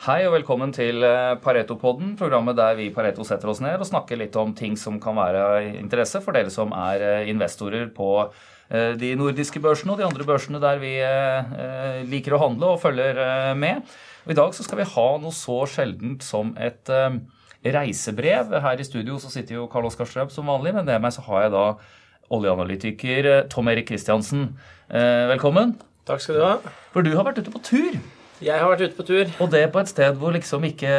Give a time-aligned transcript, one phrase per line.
[0.00, 3.84] Hei og velkommen til eh, Pareto-podden, programmet der vi i Pareto setter oss ned og
[3.84, 7.90] snakker litt om ting som kan være av interesse for dere som er eh, investorer
[7.92, 10.94] på eh, de nordiske børsene og de andre børsene der vi
[12.08, 13.20] liker å handle og følger
[13.60, 13.82] med.
[14.24, 16.88] Og I dag så skal vi ha noe så sjeldent som et
[17.60, 18.54] reisebrev.
[18.64, 21.26] Her i studio så sitter jo Karl Oskar Strøm som vanlig, men med meg så
[21.28, 21.66] har jeg da
[22.32, 24.48] oljeanalytiker Tom Erik Kristiansen.
[24.88, 25.76] Velkommen.
[26.08, 26.56] Takk skal du ha.
[26.96, 28.00] For du har vært ute på tur.
[28.40, 29.32] Jeg har vært ute på tur.
[29.44, 30.92] Og det på et sted hvor liksom ikke,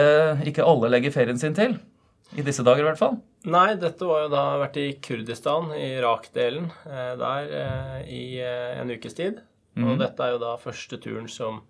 [0.48, 1.80] ikke alle legger ferien sin til.
[2.38, 3.18] I disse dager, i hvert fall.
[3.52, 8.78] Nei, dette var jo da vært i Kurdistan, i Irak-delen, eh, der eh, i eh,
[8.80, 9.42] en ukes tid.
[9.76, 9.84] Mm.
[9.84, 10.00] Og mhm.
[10.04, 11.64] dette er jo da første turen som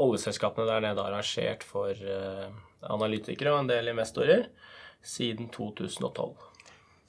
[0.00, 1.94] oljeselskapene der nede har arrangert for
[2.86, 4.46] analytikere og en del investorer
[5.04, 6.49] siden 2012.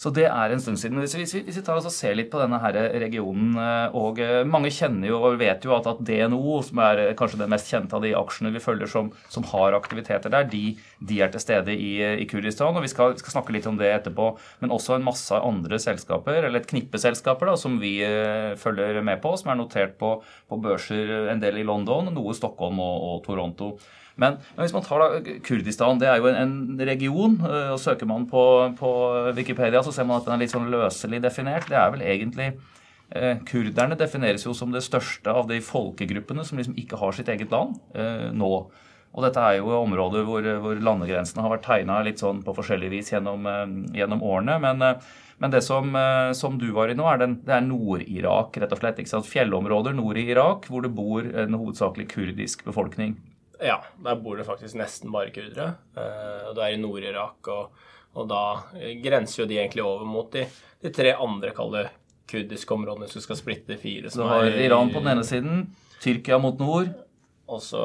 [0.02, 0.98] Så det er en stund siden.
[0.98, 2.74] Hvis vi, hvis vi tar oss og ser litt på denne her
[3.04, 7.02] regionen eh, og eh, Mange kjenner jo og vet jo at, at DNO, som er
[7.04, 10.50] eh, kanskje den mest kjente av de aksjene vi følger som, som har aktiviteter der,
[10.50, 10.64] de,
[10.98, 11.92] de, er til stede i,
[12.24, 12.74] i Kurdistan.
[12.74, 14.32] og vi skal, skal, snakke litt om det etterpå.
[14.66, 18.00] Men også en masse andre selskaper, eller et knippe selskaper da, som vi
[18.58, 20.16] følger med på, som er notert på,
[20.50, 23.76] på børser en del i London, noe Stockholm og, og Toronto.
[24.20, 27.38] Men, men, hvis man tar da Kurdistan, det er jo en, en region.
[27.42, 28.44] Og Søker man på,
[28.80, 28.92] på,
[29.38, 31.68] Wikipedia, så ser man at den er litt sånn løselig definert.
[31.70, 36.62] Det er vel egentlig eh, Kurderne defineres jo som det største av de folkegruppene som
[36.62, 38.54] liksom ikke har sitt eget land eh, nå.
[39.12, 42.94] Og dette er jo områder hvor, hvor landegrensene har vært tegna litt sånn på forskjellig
[42.94, 44.56] vis gjennom, eh, gjennom årene.
[44.64, 44.86] Men,
[45.42, 45.92] men det som,
[46.38, 49.02] som, du var i nå, er den, det er Nord-Irak, rett og slett.
[49.02, 49.28] ikke sant?
[49.28, 53.18] Fjellområder nord i Irak hvor det bor en hovedsakelig kurdisk befolkning.
[53.62, 55.74] Ja, der bor det faktisk nesten bare kurdere.
[56.48, 58.44] Og det er i Nord-Irak, og, og, da
[59.04, 60.46] grenser jo de egentlig over mot de,
[60.84, 61.86] de tre andre kalde
[62.32, 64.12] kurdiske områdene som skal splitte fire.
[64.12, 65.64] Så du har Iran på den ene siden,
[66.02, 66.92] Tyrkia mot nord.
[67.52, 67.80] Også,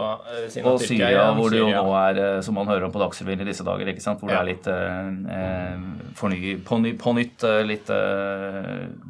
[0.63, 3.41] og Syria, ja, hvor det jo nå er, uh, som man hører om på Dagsrevyen
[3.43, 4.21] i disse dager, ikke sant?
[4.23, 4.39] hvor ja.
[4.39, 7.91] det er litt eh, forny, på, ny, på, nytt litt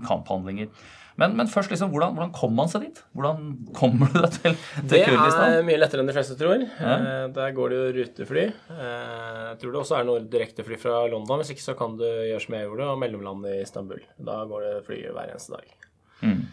[0.09, 0.71] kamphandlinger.
[1.17, 2.99] Men, men først, liksom, hvordan, hvordan kommer man seg dit?
[3.17, 3.47] Hvordan
[3.77, 5.55] kommer du deg til, til Kurdistan?
[5.55, 6.61] Det er mye lettere enn de fleste tror.
[6.67, 6.97] Ja.
[6.97, 8.45] Eh, der går det jo rutefly.
[8.75, 11.41] Eh, jeg tror det også er noe direktefly fra London.
[11.41, 14.05] Hvis ikke så kan du gjøre som jeg gjorde, og mellomlande i Istanbul.
[14.29, 15.75] Da går det fly hver eneste dag.
[16.21, 16.47] Mm.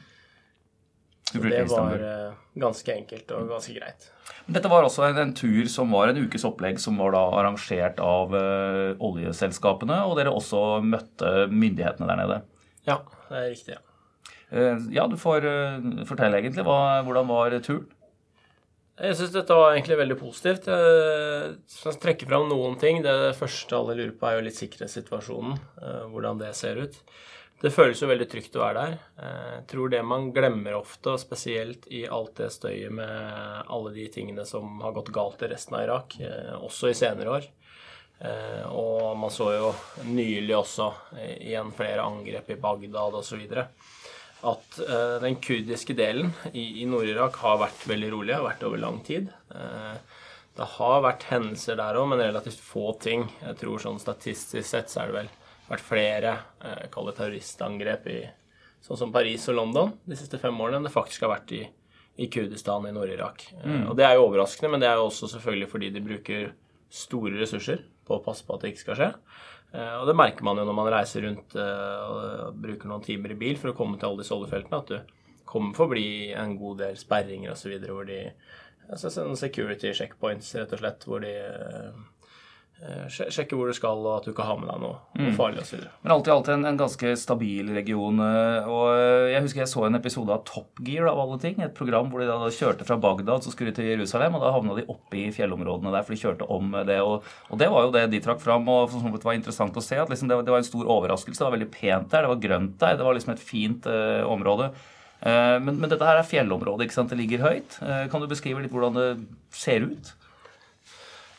[1.34, 4.10] det var uh, ganske enkelt og ganske greit.
[4.48, 8.00] Dette var også en, en, tur som var en ukes opplegg som var da arrangert
[8.04, 12.46] av uh, oljeselskapene, og dere også møtte myndighetene der nede?
[12.88, 13.76] Ja, det er riktig.
[13.80, 13.90] ja.
[14.54, 16.66] Eh, ja, du får eh, fortelle egentlig.
[16.66, 17.90] Hvordan var turen?
[18.94, 20.68] Jeg syns dette var egentlig veldig positivt.
[20.70, 23.02] Jeg skal trekke fram noen ting.
[23.02, 25.56] Det første alle lurer på, er jo litt sikkerhetssituasjonen.
[25.82, 27.00] Eh, hvordan det ser ut.
[27.64, 28.96] Det føles jo veldig trygt å være der.
[29.24, 34.04] Jeg tror det man glemmer ofte, og spesielt i alt det støyet med alle de
[34.12, 36.18] tingene som har gått galt i resten av Irak,
[36.60, 37.48] også i senere år.
[38.68, 39.72] Og man så jo
[40.10, 40.90] nylig også
[41.24, 43.48] igjen flere angrep i Bagdad osv
[44.44, 48.82] at uh, den kurdiske delen i, i Nord-Irak har vært veldig rolig, har vært over
[48.82, 49.30] lang tid.
[49.54, 49.96] Uh,
[50.54, 53.26] det har vært hendelser der òg, men relativt få ting.
[53.42, 55.32] Jeg tror sånn statistisk sett så er det vel
[55.70, 58.20] vært flere uh, terroristangrep i
[58.84, 61.62] sånn som Paris og London de siste fem årene enn det faktisk har vært i,
[62.20, 63.48] i Kurdistan i Nord-Irak.
[63.64, 63.88] Mm.
[63.88, 66.52] Og det er jo overraskende, men det er jo også selvfølgelig fordi de bruker
[66.94, 69.10] store ressurser på å passe på at det ikke skal skje.
[69.74, 73.34] Eh, og det merker man jo når man reiser rundt eh, og bruker noen timer
[73.34, 76.06] i bil for å komme til alle disse oljefeltene, at du kommer forbi
[76.38, 77.74] en god del sperringer osv.
[77.90, 78.20] hvor de
[78.90, 82.04] altså Security checkpoints, rett og slett, hvor de eh,
[83.12, 85.30] sjekke hvor du skal, og at du ikke har med deg noe, mm.
[85.38, 85.86] farlig osv.
[86.04, 88.20] Men alt i alt en, en, ganske stabil region.
[88.24, 91.62] Eh, og eh, Jeg husker jeg så en episode av Top Gear av alle ting.
[91.64, 94.54] Et program hvor de da kjørte fra Bagdad så skulle de til Jerusalem, og da
[94.56, 96.98] havna de oppe i fjellområdene der, for de kjørte om det.
[97.04, 100.00] Og, og det var jo det de trakk fram, og det var interessant å se.
[100.02, 101.40] at liksom det, var, det, var en stor overraskelse.
[101.40, 104.26] Det var veldig pent der, det var grønt der, det var liksom et fint uh,
[104.28, 104.74] område.
[105.24, 107.14] Men, men, dette her er fjellområdet, ikke sant?
[107.14, 107.78] det ligger høyt.
[108.12, 109.06] Kan du beskrive litt hvordan det
[109.56, 110.10] ser ut?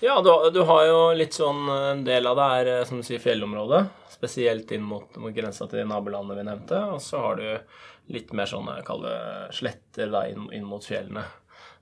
[0.05, 3.07] Ja, du, du, har jo litt sånn En del av det er eh, som du
[3.07, 3.87] sier fjellområdet.
[4.13, 6.81] Spesielt inn mot, mot grensa til de nabolandene vi nevnte.
[6.93, 9.07] Og så har du litt mer sånne kall
[9.57, 11.25] sletter da, inn, inn, mot fjellene.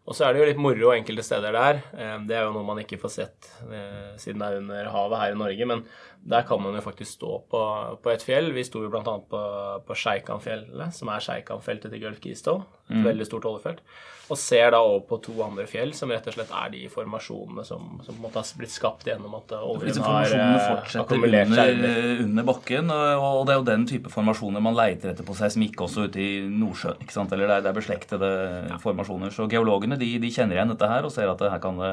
[0.06, 1.82] Og så er det jo litt moro enkelte steder der.
[1.98, 5.24] Eh, det er jo noe man ikke får sett eh, siden det er under havet
[5.24, 5.70] her i Norge.
[5.74, 5.84] Men
[6.22, 7.66] der kan man jo faktisk stå på,
[8.06, 8.54] på et fjell.
[8.54, 9.02] Vi sto jo bl.a.
[9.02, 9.44] på,
[9.82, 12.70] på Sjeikanfjellet, som er Sjeikanfeltet til Gulf Keystone.
[12.86, 13.06] Et mm.
[13.10, 13.82] veldig stort oljefelt
[14.30, 17.64] og ser da over på to andre fjell, som rett og slett er de formasjonene
[17.66, 21.72] som, som på en måte har blitt skapt gjennom at oljen har eh, akkumulert seg
[21.74, 22.92] under, under bakken.
[22.92, 26.30] Og det er jo den type formasjoner man leiter etter på seismikk også ute i
[26.46, 27.02] Nordsjøen.
[27.02, 27.34] ikke sant?
[27.34, 28.30] Eller det er, det er beslektede
[28.70, 28.78] ja.
[28.82, 29.34] formasjoner.
[29.34, 31.92] Så geologene de, de, kjenner igjen dette her og ser at det her kan det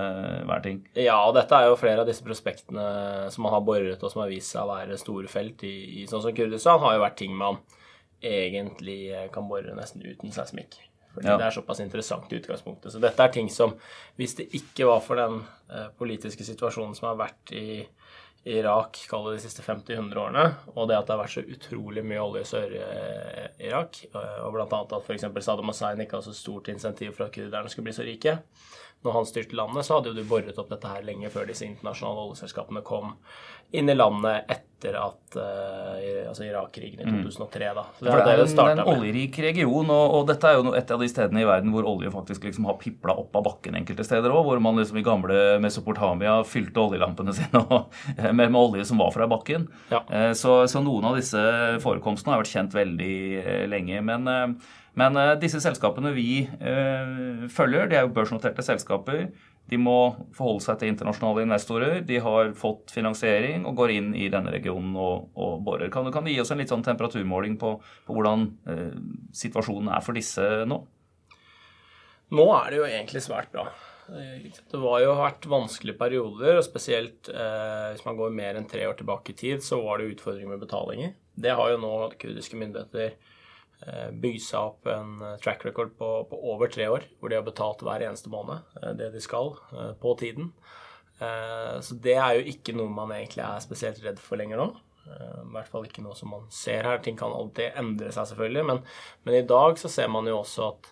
[0.52, 0.84] være ting?
[1.00, 2.86] Ja, og dette er jo flere av disse prospektene
[3.34, 6.08] som man har boret og som har vist seg å være store felt i, i
[6.10, 7.60] sånn som Kurdistan, har jo vært ting man
[8.20, 10.78] egentlig kan bore nesten uten seismikk.
[11.14, 11.38] Fordi ja.
[11.42, 12.94] det er såpass interessant i utgangspunktet.
[12.94, 13.74] Så dette er ting som,
[14.20, 15.40] hvis det ikke var for den
[15.72, 17.70] uh, politiske situasjonen som har vært i
[18.48, 22.04] Irak kall det de siste 50-100 årene, og det at det har vært så utrolig
[22.08, 24.68] mye olje i Sør-Irak, eh, og bl.a.
[24.80, 25.26] at f.eks.
[25.44, 28.38] Saddam Hussein ikke hadde så stort insentiv for at kurderne skulle bli så rike,
[29.06, 31.64] når han styrte landet, så hadde jo du boret opp dette her lenge før disse
[31.64, 33.14] internasjonale oljeselskapene kom
[33.72, 37.70] inn i landet etter at uh, altså Irak-krigen i 2003.
[37.70, 37.78] Mm.
[37.78, 37.84] da.
[38.00, 41.04] Så det, det er en, en oljerik region, og, og, dette er jo et av
[41.04, 44.34] de stedene i verden hvor olje faktisk liksom har pipla opp av bakken enkelte steder
[44.34, 47.64] òg, hvor man liksom i gamle Mesopotamia fylte oljelampene sine
[48.18, 49.70] med, med, olje som var fra bakken.
[49.94, 50.04] Ja.
[50.10, 51.46] Uh, så, så, noen av disse
[51.86, 53.16] forekomstene har vært kjent veldig
[53.70, 54.04] lenge.
[54.10, 54.60] men
[55.00, 59.28] men uh, disse selskapene vi uh, følger, de er jo børsnoterte selskaper.
[59.70, 59.98] De må
[60.34, 62.00] forholde seg til internasjonale investorer.
[62.06, 65.92] De har fått finansiering og går inn i denne regionen og, og borer.
[65.94, 67.76] Kan, kan, du gi oss en litt sånn temperaturmåling på,
[68.08, 68.98] på hvordan uh,
[69.36, 70.82] situasjonen er for disse nå?
[72.30, 73.70] Nå er det jo egentlig svært bra.
[74.10, 78.88] Det var jo vært vanskelige perioder, og spesielt eh, hvis man går mer enn tre
[78.90, 81.14] år tilbake i tid, så var det utfordringer med betalinger.
[81.40, 81.92] Det har jo nå
[82.22, 83.14] kurdiske myndigheter
[83.88, 87.38] Eh, bygd seg opp en eh, track record på, på, over tre år, hvor de
[87.38, 89.54] har betalt hver eneste måned eh, det de skal,
[90.02, 90.54] på tiden.
[91.20, 94.68] Så det er jo ikke noe man egentlig er spesielt redd for lenger nå.
[95.04, 97.02] I hvert fall ikke noe som man ser her.
[97.04, 98.64] Ting kan alltid endre seg, selvfølgelig.
[98.70, 98.80] Men,
[99.28, 100.88] men i dag så ser man jo også at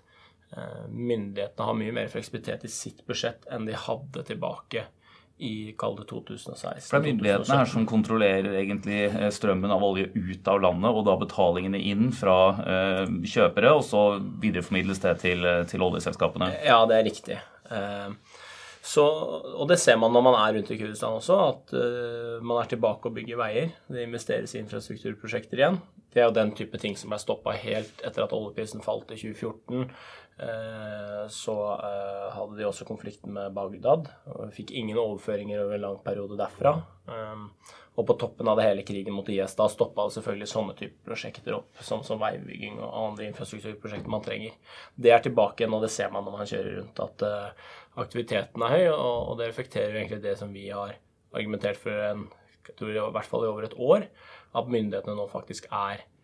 [0.92, 4.84] myndighetene har mye mer fleksibilitet i sitt budsjett enn de hadde tilbake
[5.38, 6.88] i kall 2016.
[6.88, 10.90] For det er myndighetene her som kontrollerer egentlig eh, strømmen av olje ut av landet,
[10.90, 14.04] og da betalingene inn fra eh, kjøpere, og så
[14.42, 16.50] videreformidles det til, eh, til, oljeselskapene?
[16.66, 17.38] Ja, det er riktig.
[17.70, 18.44] Eh,
[18.88, 22.62] så, og det ser man når man er rundt i Kurdistan også, at eh, man
[22.62, 23.74] er tilbake og bygger veier.
[23.92, 25.82] Det investeres i infrastrukturprosjekter igjen.
[26.14, 29.20] Det er jo den type ting som er stoppa helt etter at oljeprisen falt i
[29.20, 29.92] 2014.
[30.40, 35.84] Eh, så eh, hadde de også konflikten med Bagdad og fikk ingen overføringer over en
[35.88, 36.76] lang periode derfra.
[37.10, 41.10] Eh, og på toppen av det hele krigen mot IS, da stoppa selvfølgelig sånne typer
[41.10, 44.54] prosjekter opp, som, som veibygging og andre infrastrukturprosjekter man trenger.
[44.94, 47.26] Det er tilbake igjen, og det ser man når man kjører rundt, at
[47.98, 50.94] aktiviteten er høy, og, det reflekterer egentlig det som vi har
[51.34, 52.28] argumentert for en,
[52.68, 54.06] jeg tror i hvert fall i over et år,
[54.62, 56.17] at myndighetene nå faktisk er Eh,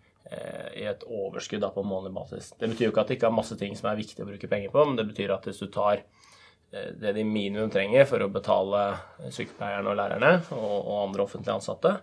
[0.74, 2.52] i et overskudd da, på månedlig basis.
[2.60, 4.50] Det betyr jo ikke at det ikke er masse ting som er viktig å bruke
[4.50, 8.24] penger på, men det betyr at hvis du tar eh, det de minimum trenger for
[8.24, 8.84] å betale
[9.28, 11.98] sykepleierne og lærerne og, og andre offentlige ansatte,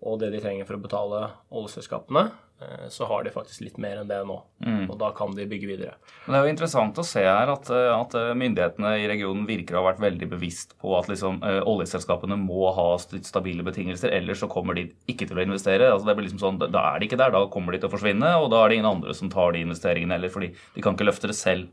[0.00, 2.30] og det de trenger for å betale oljeselskapene,
[2.60, 4.36] Eh, så har de faktisk litt mer enn det nå.
[4.66, 4.82] Mm.
[4.90, 5.94] Og da kan de bygge videre.
[6.26, 9.46] Men Det er jo interessant å se her at, eh, at eh, myndighetene i regionen
[9.48, 14.42] virker å ha vært veldig bevisst på at liksom, oljeselskapene må ha stabile betingelser, ellers
[14.44, 15.88] så kommer de ikke til å investere.
[15.88, 17.94] Altså det blir liksom sånn, Da er de ikke der, da kommer de til å
[17.94, 20.94] forsvinne, og da er det ingen andre som tar de investeringene heller, fordi de kan
[20.94, 21.70] ikke løfte det selv.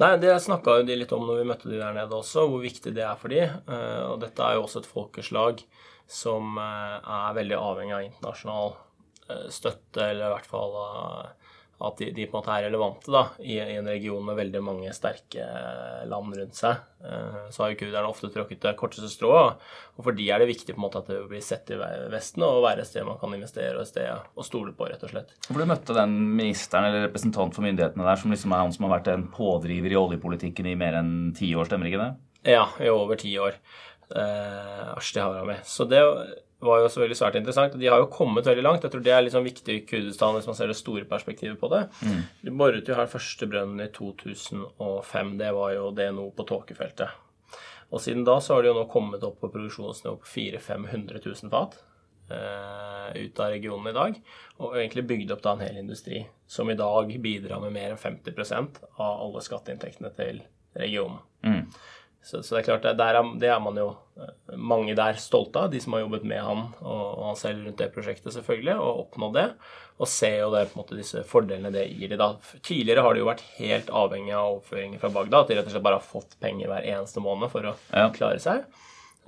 [0.00, 2.92] Nei, det snakka de litt om når vi møtte de der nede også, hvor viktig
[2.94, 3.46] det er for de.
[4.12, 5.62] Og dette er jo også et folkeslag
[6.06, 8.76] som er veldig avhengig av internasjonal
[9.28, 11.54] Eh, støtte, eller i hvert fall eh,
[11.86, 14.60] at de, de, på en måte er relevante da, i, i, en region med veldig
[14.64, 16.84] mange sterke eh, land rundt seg.
[17.52, 19.60] Så har jo kurderne ofte tråkket det korteste strået.
[19.98, 21.76] Og for de er det viktig på en måte at det blir sett i
[22.10, 25.04] Vesten og være et sted man kan investere og et sted å stole på, rett
[25.06, 25.34] og slett.
[25.46, 28.88] For Du møtte den ministeren eller representant for myndighetene der som liksom er han som
[28.88, 32.10] har vært en pådriver i oljepolitikken i mer enn ti år, stemmer ikke det?
[32.56, 33.58] Ja, i over ti år.
[34.14, 35.56] Eh, Ashti Harami.
[35.64, 36.02] Så det
[36.58, 37.74] var jo også veldig svært interessant.
[37.78, 38.84] De har jo kommet veldig langt.
[38.86, 41.70] Jeg tror det er sånn viktig i Kurdistan hvis man ser det store perspektivet på
[41.72, 41.82] det.
[42.06, 42.22] Mm.
[42.46, 45.34] De boret jo her første brønnen i 2005.
[45.42, 47.22] Det var jo DNO på tåkefeltet.
[47.90, 51.20] Og siden da så har de jo nå kommet opp på produksjonsnivå på 400 000-500
[51.22, 51.76] 000 fat
[52.34, 54.18] eh, ut av regionen i dag.
[54.58, 58.02] Og egentlig bygd opp da en hel industri som i dag bidrar med mer enn
[58.02, 60.42] 50% av alle skatteinntektene til
[60.76, 61.22] regionen.
[61.46, 61.62] Mm.
[62.26, 63.84] Så, så, det er klart, det er, det er, man jo
[64.18, 67.68] eh, mange der stolte av, de som har jobbet med han og, og han selv
[67.68, 69.44] rundt det prosjektet, selvfølgelig, og oppnådd det.
[70.02, 72.32] Og ser jo det, på en måte, disse fordelene det gir de da.
[72.66, 75.76] Tidligere har de jo vært helt avhengig av overføringer fra Bagdad, at de rett og
[75.76, 78.10] slett bare har fått penger hver eneste måned for å ja.
[78.18, 78.66] klare seg.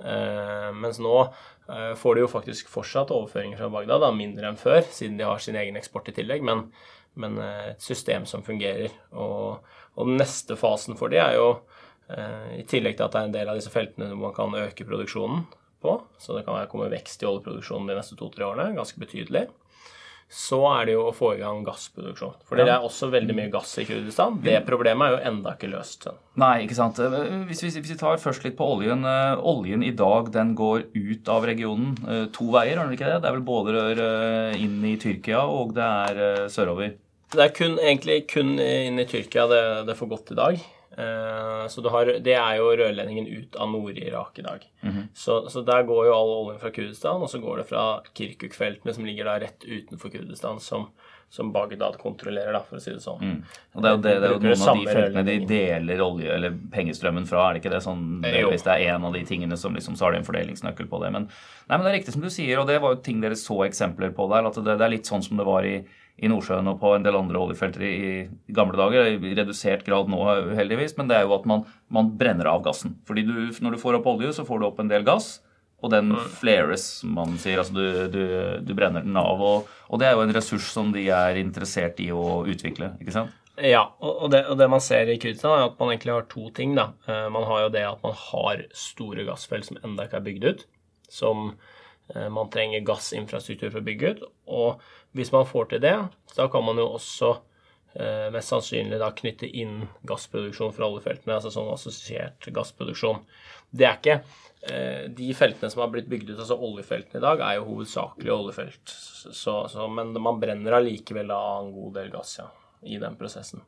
[0.03, 4.59] Uh, mens nå uh, får de jo faktisk fortsatt overføringer fra Bagdad, da, mindre enn
[4.59, 6.67] før, siden de har sin egen eksport i tillegg, men,
[7.15, 8.91] men uh, et system som fungerer.
[9.15, 9.63] Og,
[9.95, 11.53] og den neste fasen for de er jo
[12.09, 14.87] I tillegg til at det er en del av disse feltene hvor man kan øke
[14.87, 15.43] produksjonen
[15.81, 15.95] på.
[16.17, 19.47] Så det kan komme vekst i oljeproduksjonen de neste to-tre årene, ganske betydelig.
[20.29, 22.35] så er det jo å få i gang gassproduksjon.
[22.45, 24.35] For det er også veldig mye gass i Kurdistan.
[24.45, 26.05] Det problemet er jo enda ikke løst.
[26.37, 27.01] Nei, ikke sant.
[27.49, 29.01] Hvis vi, hvis vi tar først litt på oljen.
[29.01, 31.97] Uh, oljen i dag den går ut av regionen
[32.35, 33.23] to veier, har den ikke det?
[33.23, 36.93] Det er vel både rør inn i Tyrkia og det er sørover?
[37.33, 40.61] Det er kun, egentlig kun inn i Tyrkia det, det får gått i dag.
[40.99, 44.65] Eh, så har, Det er jo rørledningen ut av Nord-Irak i dag.
[44.81, 45.03] Mm -hmm.
[45.13, 48.93] så, så, der går jo all oljen fra Kurdistan, og så går det fra Kirkuk-feltene,
[48.93, 50.87] som ligger da rett utenfor Kurdistan, som,
[51.29, 53.21] som Bagdad kontrollerer, da, for å si det sånn.
[53.21, 53.43] Mm.
[53.75, 56.35] Og Det er jo, det, det er jo noen av de feltene de deler olje,
[56.35, 57.81] eller pengestrømmen fra, er det ikke det?
[57.83, 60.27] sånn, det, Hvis det er en av de tingene som liksom, så har de en
[60.27, 61.11] fordelingsnøkkel på det.
[61.11, 61.29] Men,
[61.69, 63.63] nei, men det er riktig som du sier, og det var jo ting dere så
[63.63, 64.45] eksempler på der.
[64.45, 65.85] at det, det er litt sånn som det var i
[66.19, 67.91] i Nordsjøen og på en del andre oljefelter i,
[68.27, 69.11] i gamle dager.
[69.15, 70.19] I redusert grad nå,
[70.57, 72.97] heldigvis, men det er jo at man, man brenner av gassen.
[73.07, 75.37] Fordi du, når du får opp olje, så får du opp en del gass,
[75.79, 76.23] og den mm.
[76.41, 77.61] flares, som man sier.
[77.61, 78.23] Altså du, du,
[78.67, 79.39] du brenner den av.
[79.39, 83.15] Og, og, det er jo en ressurs som de er interessert i å utvikle, ikke
[83.15, 83.35] sant?
[83.59, 86.47] Ja, og det, og det man ser i Kurdistan, er at man egentlig har to
[86.55, 86.77] ting.
[86.77, 86.93] da.
[87.07, 90.47] Eh, man har jo det at man har store gassfelt som enda ikke er bygd
[90.47, 90.63] ut.
[91.11, 91.49] Som
[92.13, 94.23] eh, man trenger gassinfrastruktur for å bygge ut.
[94.47, 95.95] og hvis man får til det,
[96.35, 97.31] da kan man jo også
[97.95, 103.23] eh, mest sannsynlig da knytte inn gassproduksjon fra alle feltene, altså sånn assosiert gassproduksjon.
[103.69, 104.17] Det er ikke
[104.69, 108.35] eh, De feltene som har blitt bygd ut, altså oljefeltene i dag, er jo hovedsakelig
[108.35, 108.95] oljefelt.
[108.95, 112.49] Så, så, men man brenner allikevel da en god del gass, ja
[112.81, 113.61] i den prosessen.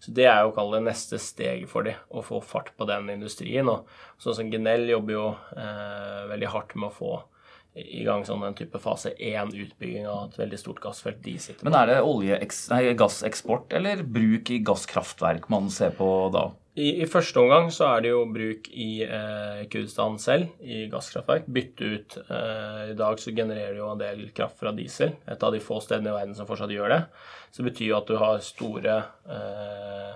[0.00, 3.08] Så Det er jo å det neste steget for dem, å få fart på den
[3.10, 3.68] industrien.
[3.68, 3.88] Og
[4.20, 5.26] sånn som Genell jobber jo
[5.56, 7.12] eh, veldig hardt med å få
[7.78, 11.68] i gang sånn en type fase 1-utbygging av et veldig stort gassfelt de sitter på.
[11.70, 12.38] Men er det olje,
[12.72, 16.48] nei, gasseksport eller bruk i gasskraftverk man ser på da?
[16.78, 21.48] I, I, første omgang så er det jo bruk i eh, Kurdistan selv, i gasskraftverk.
[21.50, 25.16] Bytte ut eh, I dag så genererer det jo en del kraft fra diesel.
[25.26, 27.00] Et av de få stedene i verden som fortsatt gjør det.
[27.50, 28.94] Så det betyr jo at du har store
[29.26, 30.12] eh,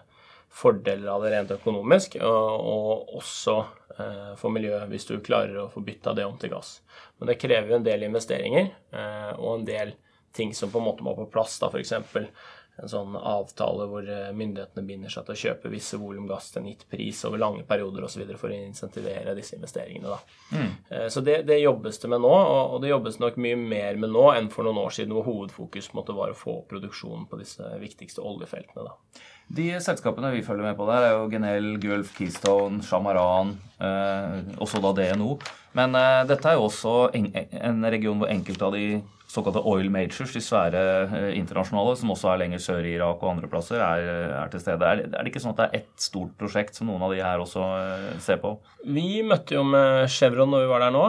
[0.53, 3.59] fordeler av det rent økonomisk, og, og også
[3.97, 6.81] eh, for miljøet hvis du klarer å få bytta det om til gass.
[7.19, 9.95] Men det krever jo en del investeringer eh, og en del
[10.33, 11.59] ting som på en måte må på plass.
[11.61, 11.93] da F.eks.
[11.93, 16.63] en sånn avtale hvor eh, myndighetene binder seg til å kjøpe visse volum gass til
[16.63, 18.25] en gitt pris over lange perioder osv.
[18.41, 20.09] for å insentivere disse investeringene.
[20.09, 20.39] da.
[20.53, 20.71] Mm.
[20.89, 24.13] Eh, så det, det, jobbes det med nå, og det jobbes nok mye mer med
[24.13, 27.77] nå enn for noen år siden, hvor hovedfokus måtte være å få produksjonen på disse
[27.83, 28.89] viktigste oljefeltene.
[28.89, 29.23] da.
[29.53, 33.53] De selskapene vi følger med på der, er jo Genel, Gulf, Keystone, Shamaran,
[33.85, 35.35] eh, også da DNO.
[35.77, 38.87] Men eh, dette er jo også en, en, region hvor enkelte av de
[39.33, 43.35] såkalte oil majors, de svære eh, internasjonale, som også er lenger sør i Irak og
[43.35, 44.89] andre plasser, er, er til stede.
[44.89, 47.21] Er, er, det ikke sånn at det er ett stort prosjekt som noen av de
[47.25, 48.55] her også eh, ser på?
[48.89, 51.05] Vi møtte jo med Chevron når vi var der nå.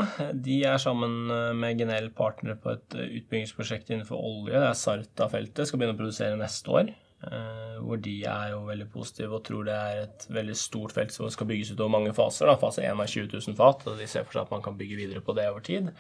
[0.50, 4.56] De er sammen eh, med Genel partnere på et eh, utbyggingsprosjekt innenfor olje.
[4.56, 5.68] Det er Sarta-feltet.
[5.68, 6.94] Skal begynne å produsere neste år.
[7.24, 11.13] Uh, hvor de er jo veldig positive og tror det er et veldig stort felt
[11.13, 12.50] som skal bygges ut over mange faser.
[12.50, 12.58] Da.
[12.60, 15.00] Fase 1 er 20 000 fat, og de ser for seg at man kan bygge
[15.00, 15.92] videre på det over tid.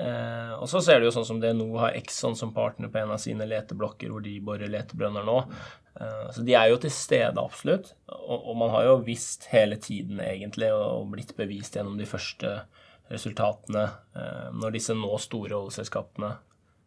[0.00, 3.12] Eh, og så ser du jo sånn som nå har Exxon som partner på en
[3.14, 5.38] av sine leteblokker, hvor de borer letebrønner nå.
[6.00, 7.92] Eh, så de er jo til stede, absolutt.
[8.08, 12.60] Og, og, man har jo visst hele tiden, egentlig, og blitt bevist gjennom de første
[13.12, 13.82] resultatene
[14.56, 16.30] når disse nå store oljeselskapene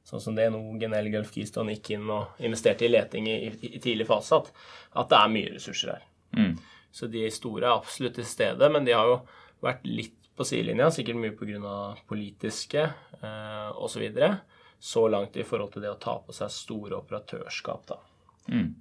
[0.06, 3.72] sånn som det nå Genel Gulf Keystone gikk inn og investerte i leting i, i,
[3.74, 4.52] i tidlig fase, at,
[4.94, 6.06] at, det er mye ressurser her.
[6.38, 6.54] Mm.
[6.96, 9.18] Så de store er absolutt til stede, men de har jo
[9.66, 11.76] vært litt på sidelinja, sikkert mye pga.
[12.08, 13.96] politiske eh, osv.
[13.96, 14.32] Så, videre,
[14.80, 18.00] så langt i forhold til det å ta på seg store operatørskap, da.
[18.52, 18.74] Mm.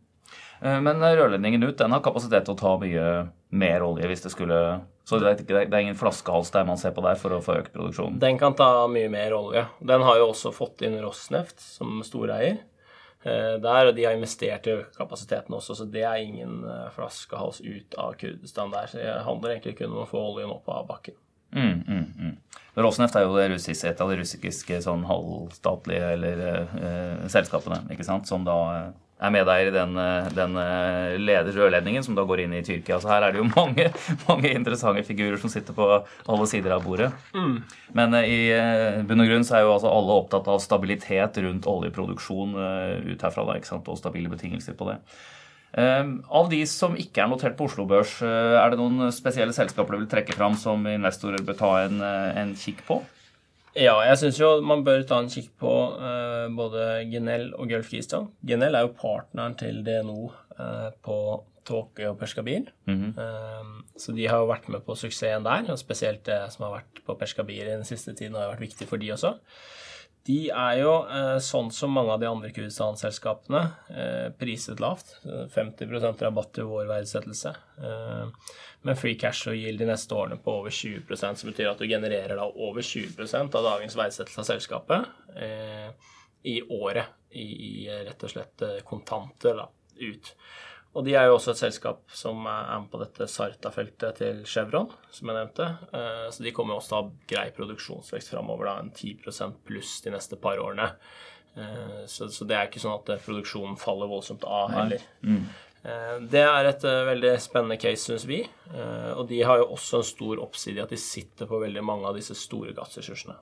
[0.60, 3.06] Eh, men rørledningen ut den har kapasitet til å ta mye
[3.54, 4.60] mer olje hvis det skulle
[5.04, 7.58] så det er, det er, ingen flaskehals der man ser på der for å få
[7.60, 8.16] økt produksjonen?
[8.22, 9.66] Den kan ta mye mer olje.
[9.84, 14.64] Den har jo også fått inn Rosneft som storeier eh, der, og de har investert
[14.64, 18.88] i å øke kapasiteten også, så det er ingen eh, flaskehals ut av Kurdistan der.
[18.88, 21.20] Så det handler egentlig kun om å få oljen opp av bakken.
[21.54, 22.36] Mm, mm, mm.
[22.74, 26.40] Rosneft er jo russisk, et av de russiske sånn halvstatlige eller,
[26.80, 28.26] eh, selskapene ikke sant?
[28.26, 28.88] som da eh,
[29.24, 33.00] er medeier i den, eh, den eh, rørledningen som da går inn i Tyrkia.
[33.00, 33.90] Så her er det jo mange,
[34.28, 37.10] mange interessante figurer som sitter på alle sider av bordet.
[37.36, 37.56] Mm.
[37.96, 41.70] Men eh, i bunn og grunn så er jo altså alle opptatt av stabilitet rundt
[41.70, 43.88] oljeproduksjon ut herfra, da, ikke sant?
[43.90, 44.98] og stabile betingelser på det.
[45.74, 50.04] Av de som ikke er notert på Oslo Børs, er det noen spesielle selskaper du
[50.04, 53.00] vil trekke fram som investorer bør ta en, en kikk på?
[53.74, 57.90] Ja, jeg syns jo man bør ta en kikk på uh, både Genell og Gulf
[57.90, 58.30] Keystone.
[58.46, 61.18] Genell er jo partneren til DNO uh, på
[61.66, 62.68] Tåke og Perskabil.
[62.86, 63.12] Mm -hmm.
[63.18, 66.72] uh, så de har jo vært med på suksessen der, og spesielt det som har
[66.72, 69.34] vært på Perskabil i den siste tiden, har vært viktig for de også.
[70.24, 75.18] De er jo eh, sånn som mange av de andre Kurdistan-selskapene, eh, priset lavt.
[75.52, 77.52] 50% rabatt i vår verdsettelse.
[78.84, 81.86] Men free cash og yield de neste årene på over 20% som betyr at du
[81.88, 86.10] genererer da over 20% av dagens verdsettelse av selskapet eh,
[86.52, 89.64] i året i, rett og slett eh, kontanter da,
[90.04, 90.28] ut.
[90.94, 94.92] Og de er jo også et selskap som er med på dette Sarta-feltet til Chevron,
[95.10, 95.66] som jeg nevnte.
[95.90, 100.12] Eh, så de kommer også til å ha grei produksjonsvekst framover, en 10% pluss de
[100.14, 100.92] neste par årene.
[101.58, 105.02] Eh, så, det er ikke sånn at eh, produksjonen faller voldsomt av heller.
[105.26, 105.44] Mm.
[106.32, 108.38] Det er et veldig spennende case, syns vi.
[109.18, 112.08] Og de har jo også en stor oppside i at de sitter på veldig mange
[112.08, 113.36] av disse store gassressursene.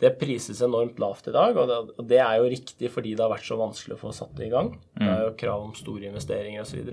[0.00, 3.48] Det prises enormt lavt i dag, og det, er jo riktig fordi det har vært
[3.48, 4.72] så vanskelig å få satt det i gang.
[4.96, 6.88] Det er jo krav om store investeringer osv.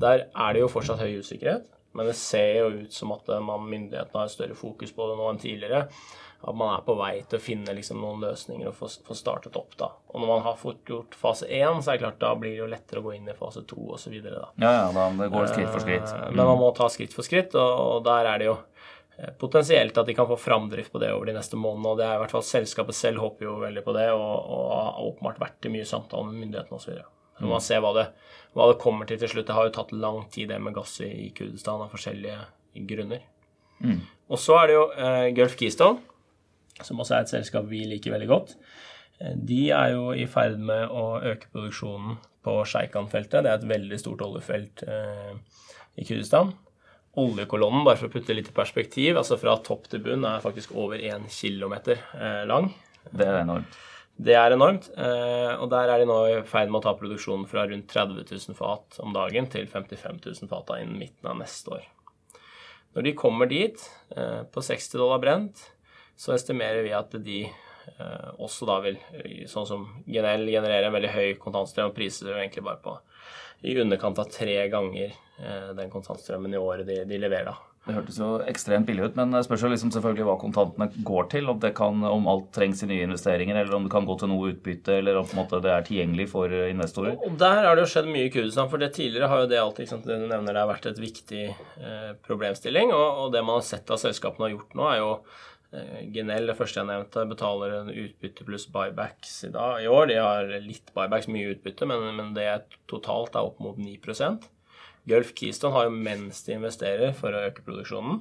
[0.00, 3.68] Der er det jo fortsatt høy usikkerhet, men det ser jo ut som at man,
[3.68, 5.84] myndighetene har større fokus på det nå enn tidligere.
[6.40, 9.58] At man er på vei til å finne liksom noen løsninger og få, få, startet
[9.60, 9.74] opp.
[9.76, 9.90] da.
[10.14, 12.62] Og når man har fått gjort fase én, så er det klart da blir det
[12.62, 14.14] jo lettere å gå inn i fase to osv.
[14.16, 16.08] Ja, ja, da det går skritt for skritt.
[16.08, 16.38] Mm.
[16.38, 18.99] Men man må ta skritt for skritt, og, og der er det jo Eh,
[19.38, 21.92] potensielt at de kan få framdrift på det over de neste månedene.
[21.92, 24.68] og det er i hvert fall Selskapet selv håper jo veldig på det, og, og
[24.72, 27.00] har åpenbart vært i mye samtale med myndighetene osv.
[27.40, 28.06] Så man se ser hva det,
[28.56, 29.46] hva det, kommer til til slutt.
[29.48, 32.38] Det har jo tatt lang tid, det med gass i, Kurdistan av forskjellige
[32.90, 33.24] grunner.
[33.80, 34.00] Mm.
[34.28, 36.02] Og så er det jo eh, Gulf Keystone,
[36.84, 38.56] som også er et selskap vi liker veldig godt.
[39.20, 43.44] Uh, de er jo i ferd med å øke produksjonen på Sheikhan-feltet.
[43.44, 45.32] Det er et veldig stort oljefelt eh,
[46.00, 46.54] i Kurdistan.
[47.20, 50.74] Oljekolonnen, bare for å putte litt i perspektiv, altså fra topp til bunn, er faktisk
[50.78, 52.70] over 1 km eh, lang.
[53.10, 53.78] Det er enormt.
[54.20, 54.90] Det er enormt.
[55.00, 58.24] Eh, og der er de nå i ferd med å ta produksjonen fra rundt 30
[58.28, 61.88] 000 fat om dagen til 55 000 fat innen midten av neste år.
[62.96, 63.82] Når de kommer dit,
[64.16, 65.64] eh, på 60 dollar brent,
[66.20, 67.42] så estimerer vi at de
[68.38, 68.98] også da vil,
[69.50, 72.92] sånn som Genel, generere en veldig høy kontantstrøm og priser egentlig bare på
[73.62, 77.56] i underkant av tre ganger Eh, den kontantstrømmen i året de, de leverer.
[77.86, 81.48] Det hørtes jo ekstremt billig ut, men spørs jo liksom selvfølgelig hva kontantene går til.
[81.48, 84.28] Om, det kan, om alt trengs i nye investeringer, eller om det kan gå til
[84.28, 87.16] noe utbytte, eller om det er tilgjengelig for investorer.
[87.24, 88.68] Og Der har det jo skjedd mye i Kurdistan.
[88.68, 91.00] For det tidligere har jo det alltid sant, det du nevner, det har vært et
[91.00, 92.92] viktig eh, problemstilling.
[92.92, 95.14] Og, og, det man har sett av selskapene har gjort nå, er jo
[95.72, 100.08] eh, Genel, det første jeg nevnte, betaler en utbytte pluss buybacks i, dag, i år.
[100.10, 102.48] De har litt buybacks, mye utbytte, men, men det
[102.90, 104.50] totalt er opp mot 9%
[105.08, 108.20] Gulf Keystone har jo mens de investerer for å øke produksjonen,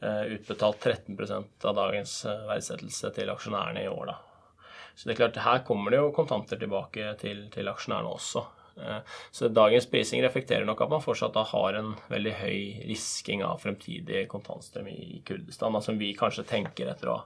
[0.00, 4.12] eh, utbetalt 13% av dagens eh, verdsettelse til aksjonærene i år.
[4.12, 4.16] da.
[4.94, 8.46] Så det er klart, her kommer det jo kontanter tilbake til, til aksjonærene også.
[8.76, 8.98] Eh,
[9.30, 12.58] så dagens prising reflekterer nok at man fortsatt har en veldig høy
[12.90, 17.22] risking av fremtidig kontantstrøm i Kurdistan, som vi kanskje tenker etter å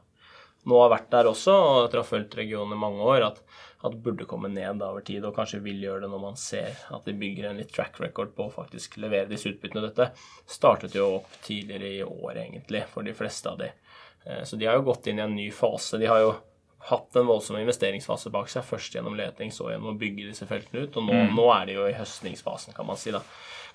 [0.69, 3.39] nå ha vært der også, og etter å ha fulgt regionen i mange år, at
[3.83, 7.07] at burde komme ned over tid, og kanskje vil gjøre det når man ser at
[7.09, 9.87] de bygger en litt track record på å faktisk levere disse utbyttene.
[9.87, 10.11] Dette
[10.45, 13.71] startet jo opp tidligere i år, egentlig, for de fleste av de.
[14.27, 16.01] Eh, så de har jo gått inn i en ny fase.
[16.01, 16.35] De har jo
[16.89, 20.87] hatt en voldsom investeringsfase bak seg, først gjennom leting, så gjennom å bygge disse feltene
[20.87, 21.35] ut, og nå, mm.
[21.37, 23.21] nå er de jo i høstningsfasen, kan man si, da,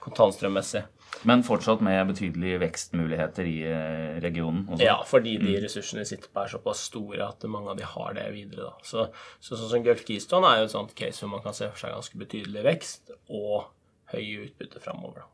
[0.05, 0.83] kontantstrømmessig.
[1.25, 4.65] Men fortsatt med betydelige vekstmuligheter i eh, regionen?
[4.69, 4.83] Også.
[4.83, 5.61] Ja, fordi de mm.
[5.63, 8.67] ressursene sitter på er såpass store at mange av de har det videre.
[8.67, 8.85] Da.
[8.85, 9.07] Så,
[9.39, 11.81] så sånn som Gulf Keystone er jo et sånt case hvor man kan se for
[11.81, 13.71] seg ganske betydelig vekst og
[14.11, 15.23] høye utbytte framover.
[15.23, 15.31] Da.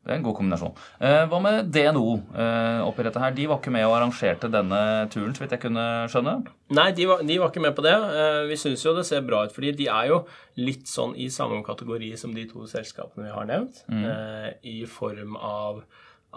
[0.00, 0.76] Det er en god kombinasjon.
[1.04, 3.34] Eh, hva med DNO eh, oppi dette her?
[3.36, 4.80] De var ikke med og arrangerte denne
[5.12, 6.38] turen, så vidt jeg kunne skjønne?
[6.72, 7.92] Nei, de var, de var ikke med på det.
[7.92, 10.22] Eh, vi syns jo det ser bra ut, fordi de er jo
[10.56, 14.06] litt sånn i samme kategori som de to selskapene vi har nevnt, mm.
[14.14, 15.84] eh, i form av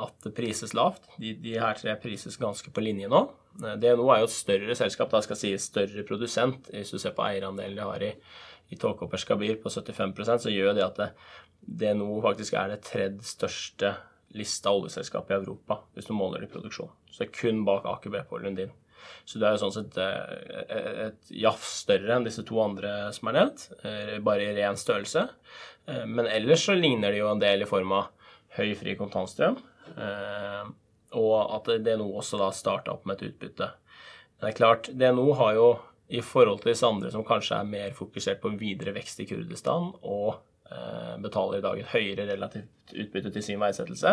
[0.03, 1.07] at det prises lavt.
[1.15, 3.27] De, de, her tre prises ganske på linje nå.
[3.63, 7.15] DNO er jo et større selskap, da skal jeg si større produsent, hvis du ser
[7.15, 8.17] på eierandelen de har i
[8.73, 11.09] i Tåkopper Skabir på 75% så gjør det at det,
[11.67, 13.95] nå faktisk er det tredje største
[14.33, 16.89] lista oljeselskapet i Europa, hvis du måler det i produksjon.
[17.09, 18.71] Så det er kun bak Aker BP og Lundin.
[19.25, 23.29] Så det er jo sånn sett eh, et jafs større enn disse to andre som
[23.29, 25.27] er nevnt, eh, bare i ren størrelse.
[25.85, 28.11] Eh, men ellers så ligner det jo en del i form av
[28.57, 29.55] høy fri kontantstrøm,
[31.17, 33.71] og at DNO også da starta opp med et utbytte.
[34.37, 35.67] Det er klart, DNO har jo
[36.13, 39.89] i forhold til disse andre som kanskje er mer fokusert på videre vekst i Kurdistan
[40.01, 40.43] og
[41.23, 44.11] betaler i dag et høyere relativt utbytte til sin veisettelse,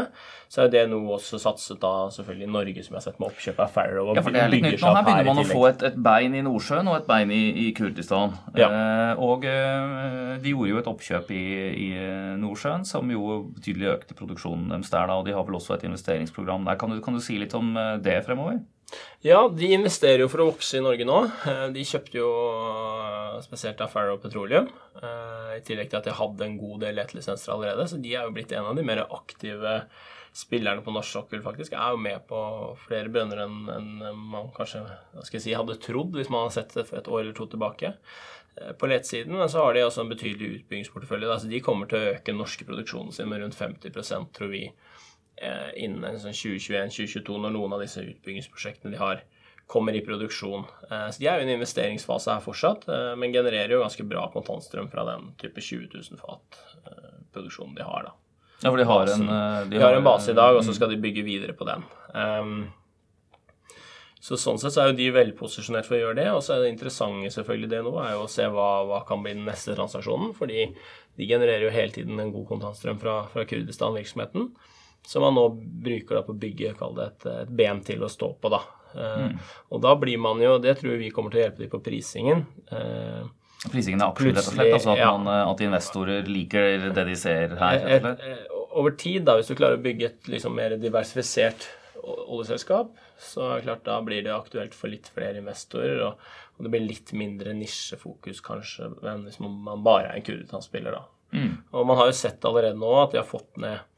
[0.50, 3.28] så er det noe også satset da selvfølgelig i Norge, som jeg har sett med
[3.30, 4.12] oppkjøp av Farrow.
[4.16, 4.78] Ja, for det er litt nytt.
[4.82, 7.42] Nå her begynner man å få et, et, bein i Nordsjøen og et bein i,
[7.64, 8.36] i Kurdistan.
[8.58, 8.70] Ja.
[8.70, 11.88] Eh, og eh, de gjorde jo et oppkjøp i, i,
[12.40, 15.88] Nordsjøen som jo betydelig økte produksjonen deres der, da, og de har vel også et
[15.90, 16.78] investeringsprogram der.
[16.80, 18.62] Kan du, kan du si litt om eh, det fremover?
[19.20, 21.18] Ja, de investerer jo for å vokse i Norge nå.
[21.48, 22.30] Eh, de kjøpte jo
[23.44, 24.70] spesielt av Farrow Petroleum,
[25.56, 27.86] i tillegg til at de hadde en god del letelisenser allerede.
[27.88, 29.80] Så de er jo blitt en av de mer aktive
[30.36, 31.74] spillerne på norsk sokkel, faktisk.
[31.74, 32.40] Er jo med på
[32.84, 34.84] flere brønner enn, man kanskje
[35.32, 37.94] si, hadde trodd hvis man hadde sett det for et år eller to tilbake.
[38.78, 41.32] På letesiden så har de også en betydelig utbyggingsportefølje.
[41.32, 44.66] Altså de kommer til å øke den norske produksjonen sin med rundt 50% tror vi,
[44.68, 44.89] Eh,
[45.80, 49.22] innen sånn 2021-2022, når noen av disse utbyggingsprosjektene de har,
[49.70, 50.64] kommer i produksjon.
[50.90, 54.06] Eh, så De er jo i en investeringsfase her fortsatt, eh, men genererer jo ganske
[54.08, 58.08] bra kontantstrøm fra den type 20 000 fat-produksjonen de har.
[58.08, 58.16] da.
[58.64, 60.90] Ja, for de har en, de, de har en base i dag, og så skal
[60.90, 61.86] de bygge videre på den.
[62.12, 62.66] Um,
[64.20, 66.26] så Sånn sett så er jo de velposisjonert for å gjøre det.
[66.34, 69.22] Og så er det interessante selvfølgelig det nå, er jo å se hva, hva kan
[69.24, 70.34] bli den neste transaksjonen.
[70.36, 70.66] Fordi
[71.16, 74.50] de genererer jo hele tiden en god kontantstrøm fra, fra Kurdistan-virksomheten
[75.06, 75.48] som man nå
[75.84, 78.52] bruker da på å bygge det et, et, ben til å stå på.
[78.52, 78.60] da.
[78.94, 79.34] Eh, mm.
[79.74, 82.46] Og da blir man jo Det tror vi kommer til å hjelpe dem på prisingen.
[82.70, 83.24] Eh,
[83.70, 84.72] prisingen er absolutt rett og slett?
[84.78, 87.84] Altså at, man, at, investorer liker det de ser her?
[87.98, 91.68] Et, et, over tid, da, hvis du klarer å bygge et liksom, mer diversifisert
[92.00, 95.98] oljeselskap, så er det klart da blir det aktuelt for litt flere investorer.
[96.06, 100.96] Og, og det blir litt mindre nisjefokus kanskje enn hvis man bare er en Kurditan-spiller.
[100.96, 101.06] da.
[101.34, 101.52] Mm.
[101.74, 103.89] Og man har jo sett allerede nå at de har fått ned Eh,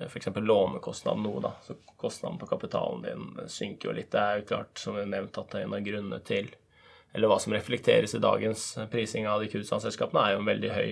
[0.00, 0.28] f.eks.
[0.36, 1.54] lånekostnad noe, da.
[1.62, 4.10] Så kostnaden på kapitalen din synker jo litt.
[4.12, 6.52] Det er jo klart, som vi nevnt, at det er en av grunnene til
[7.14, 10.88] Eller hva som reflekteres i dagens prising av de Kurdistan-selskapene, er jo en veldig høy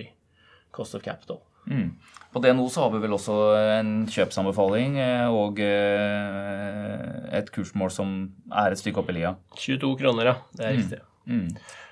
[0.71, 1.41] cost of capital.
[1.67, 1.89] Mm.
[2.31, 8.15] På DNO så har vi vel også en kjøpsanbefaling eh, og eh, et kursmål som
[8.51, 9.35] er et stykke opp i lia.
[9.59, 10.35] 22 kroner, ja.
[10.55, 10.79] Det er mm.
[10.79, 11.01] riktig.
[11.03, 11.12] Mm.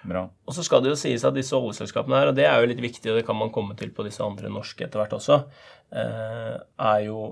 [0.08, 0.26] Bra.
[0.48, 2.82] Og så skal det jo sies at disse oljeselskapene her, og det er jo litt
[2.84, 5.38] viktig, og det kan man komme til på disse andre norske etter hvert også,
[5.96, 7.32] eh, er jo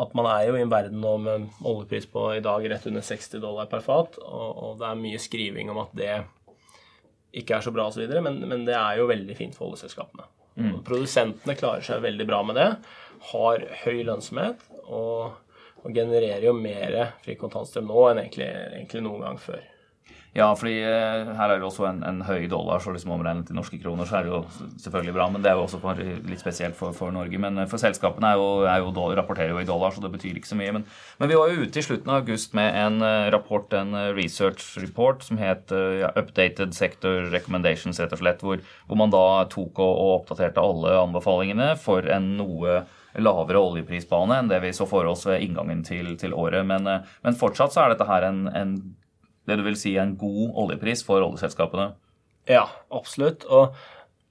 [0.00, 3.04] at man er jo i en verden nå med oljepris på i dag rett under
[3.04, 6.14] 60 dollar per fat, og, og det er mye skriving om at det
[7.36, 10.26] ikke er så bra osv., men, men det er jo veldig fint for oljeselskapene.
[10.60, 10.80] Mm.
[10.86, 12.70] Produsentene klarer seg veldig bra med det,
[13.30, 15.36] har høy lønnsomhet og,
[15.84, 19.62] og genererer jo mer fri kontantstrøm nå enn egentlig, egentlig noen gang før.
[20.30, 23.56] Ja, fordi eh, her er det også en, en høy dollar, så liksom omregnet til
[23.58, 25.24] norske kroner så er det jo selvfølgelig bra.
[25.34, 27.40] Men det er jo også litt spesielt for, for, Norge.
[27.42, 30.38] Men eh, for selskapene er jo, er jo rapporterer jo i dollar, så det betyr
[30.38, 30.76] ikke så mye.
[30.76, 30.84] Men,
[31.18, 34.78] men, vi var jo ute i slutten av august med en eh, rapport, en research
[34.78, 39.82] report, som het ja, Updated Sector Recommendations, rett og slett, hvor, hvor man da tok
[39.82, 42.84] og, og oppdaterte alle anbefalingene for en noe
[43.18, 46.62] lavere oljeprisbane enn det vi så for oss ved inngangen til, til året.
[46.70, 48.76] Men, men, fortsatt så er dette her en, en
[49.50, 51.90] det du vil si en god oljepris for oljeselskapene?
[52.50, 53.44] Ja, absolutt.
[53.50, 53.74] Og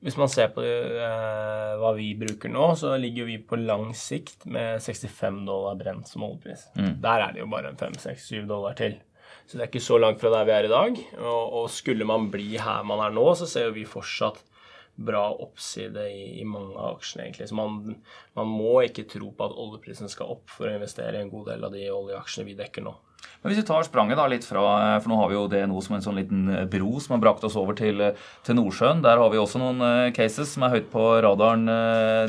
[0.03, 4.45] hvis man ser på eh, hva vi bruker nå, så ligger vi på lang sikt
[4.47, 6.69] med 65 dollar brent som oljepris.
[6.79, 6.93] Mm.
[7.03, 8.95] Der er det jo bare 5-6-7 dollar til.
[9.45, 11.01] Så det er ikke så langt fra der vi er i dag.
[11.19, 14.39] Og, og, skulle man bli her man er nå, så ser vi fortsatt
[14.99, 17.49] bra oppside i, i mange av aksjene, egentlig.
[17.49, 17.99] Så man,
[18.39, 21.53] man må ikke tro på at oljeprisen skal opp for å investere i en god
[21.53, 22.95] del av de oljeaksjene vi dekker nå.
[23.41, 25.62] Men Hvis vi tar spranget da litt fra eh, For nå har vi jo det
[25.71, 28.58] nå som en sånn liten eh, bro som har brakt oss over til, eh, til
[28.60, 29.03] Nordsjøen.
[29.05, 31.63] Der har vi også noen cases som er høyt på radaren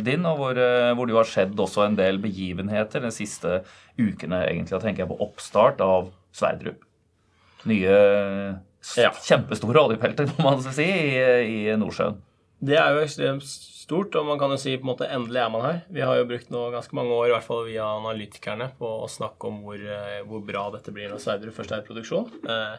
[0.07, 0.61] din, og hvor,
[0.97, 3.61] hvor det har skjedd også en del begivenheter de siste
[3.99, 4.77] ukene, egentlig.
[4.77, 6.85] Da tenker jeg på oppstart av Sverdrup.
[7.69, 7.97] Nye,
[8.97, 9.11] ja.
[9.27, 11.21] kjempestore oljefelter, må man si, i,
[11.67, 12.21] i Nordsjøen.
[12.61, 15.53] Det er jo ekstremt stort, og man kan jo si på en måte endelig er
[15.53, 15.79] man her.
[15.89, 19.09] Vi har jo brukt nå ganske mange år, i hvert fall via analytikerne, på å
[19.09, 22.29] snakke om hvor, eh, hvor bra dette blir når Sverdrup først er i produksjon.
[22.45, 22.77] Eh,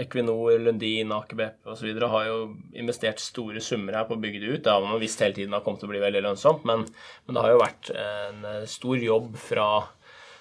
[0.00, 1.90] Equinor, Lundin, Aker BP osv.
[2.14, 2.38] har jo
[2.72, 4.62] investert store summer her på å bygge det ut.
[4.64, 6.86] Det har man visst hele tiden har kommet til å bli veldig lønnsomt, men,
[7.26, 9.66] men det har jo vært en eh, stor jobb fra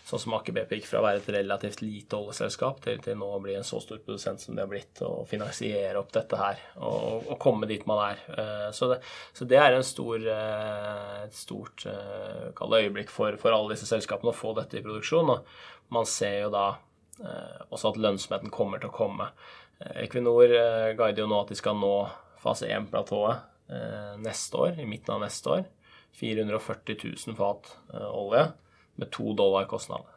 [0.10, 3.28] sånn som Aker BP gikk fra å være et relativt lite oljeselskap til, til nå
[3.30, 6.62] å bli en så stor produsent som det har blitt, og finansiere opp dette her
[6.82, 8.24] og, og komme dit man er.
[8.34, 9.00] Eh, så det,
[9.38, 14.38] så det er stor, eh, et stort eh, øyeblikk for, for, alle disse selskapene å
[14.38, 15.30] få dette i produksjon.
[15.36, 16.70] Og man ser jo da
[17.68, 19.26] også at lønnsomheten kommer til å komme.
[20.00, 20.54] Equinor
[20.96, 21.92] guider jo nå at de skal nå
[22.40, 25.66] fase 1-platået neste år, i midten av neste år.
[26.16, 27.68] 440 000 fat
[28.08, 28.46] olje
[29.00, 30.08] med to dollar kostnad.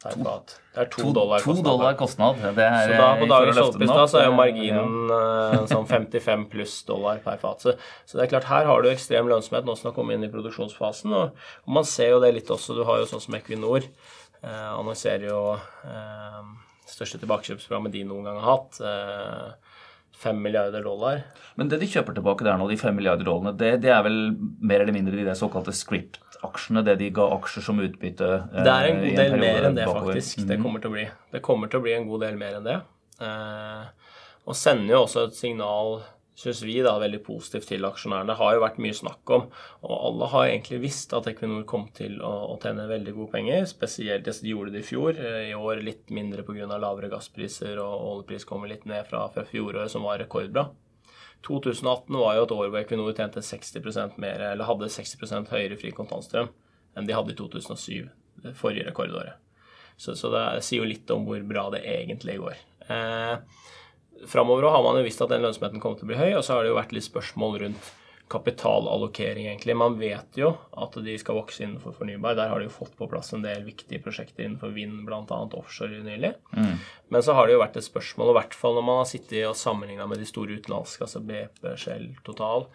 [0.00, 1.58] Det er to, dollar kostnad.
[1.58, 2.38] To dollar kostnad.
[2.56, 5.18] Det så da på dagens oljepris så er jo marginen ja.
[5.60, 7.60] uh, sånn 55 pluss dollar per fat.
[7.60, 7.74] Så,
[8.06, 10.32] så, det er klart, her har du ekstrem lønnsomhet nå som har kommet inn i
[10.32, 11.12] produksjonsfasen.
[11.12, 12.78] Og, og, man ser jo det litt også.
[12.78, 16.40] Du har jo sånn som Equinor eh, annonserer jo eh,
[16.88, 18.80] største tilbakekjøpsprogrammet de noen gang har hatt.
[20.20, 21.22] 5 milliarder dollar.
[21.56, 24.18] Men det de kjøper tilbake der nå, de 5 milliarder dollarene, det, det er vel
[24.60, 26.84] mer eller mindre de der såkalte script-aksjene?
[26.84, 28.30] Det de ga aksjer som utbytte?
[28.50, 30.42] Eh, det er en god del mer enn det, faktisk.
[30.44, 30.66] Det mhm.
[30.66, 31.06] kommer til å bli.
[31.32, 32.78] Det kommer til å bli en god del mer enn det.
[33.24, 34.16] Eh,
[34.48, 36.00] og sender jo også et signal
[36.40, 38.30] syns vi da veldig positivt til aksjonærene.
[38.30, 39.46] Det har jo vært mye snakk om,
[39.84, 43.66] og alle har egentlig visst at Equinor kom til å, å tjene veldig gode penger.
[43.68, 45.20] Spesielt det de gjorde det i fjor.
[45.20, 46.68] I år litt mindre pga.
[46.80, 50.70] lavere gasspriser, og oljepris kommer litt ned fra, fra fjoråret, som var rekordbra.
[51.46, 55.92] 2018 var jo et år hvor Equinor tjente 60% mer, eller hadde 60 høyere fri
[55.96, 56.50] kontantstrøm
[56.98, 58.08] enn de hadde i 2007,
[58.44, 59.38] det forrige rekordåret.
[60.00, 62.58] Så, så det sier jo litt om hvor bra det egentlig går.
[62.90, 63.60] Eh,
[64.28, 66.56] framover har man jo visst at den lønnsomheten kommer til å bli høy, og så
[66.56, 67.90] har det jo vært litt spørsmål rundt
[68.30, 69.74] kapitalallokering, egentlig.
[69.76, 72.36] Man vet jo at de skal vokse innenfor fornybar.
[72.38, 75.38] Der har de jo fått på plass en del viktige prosjekter innenfor vind, bl.a.
[75.58, 76.30] offshore nylig.
[76.54, 76.76] Mm.
[77.10, 79.48] Men så har det jo vært et spørsmål, i hvert fall når man har sittet
[79.48, 82.68] og sammenligna med de store utenlandske, altså BP, Shell, Total,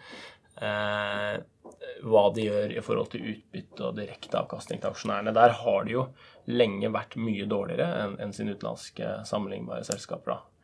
[0.60, 1.38] eh,
[2.04, 5.32] hva de gjør i forhold til utbytte og direkte avkastning til aksjonærene.
[5.40, 6.04] Der har de jo
[6.52, 10.36] lenge vært mye dårligere enn, enn sine utenlandske sammenlignbare selskaper.
[10.36, 10.55] da.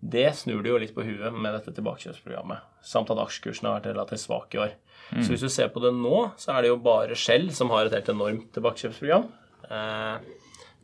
[0.00, 2.64] Det snur det jo litt på huet med dette tilbakekjøpsprogrammet.
[2.84, 4.74] Samt at aksjekursene har vært relativt svake i år.
[5.10, 5.22] Mm.
[5.22, 7.88] Så hvis du ser på det nå, så er det jo bare Shell som har
[7.88, 9.26] et helt enormt tilbakekjøpsprogram
[9.70, 10.28] eh,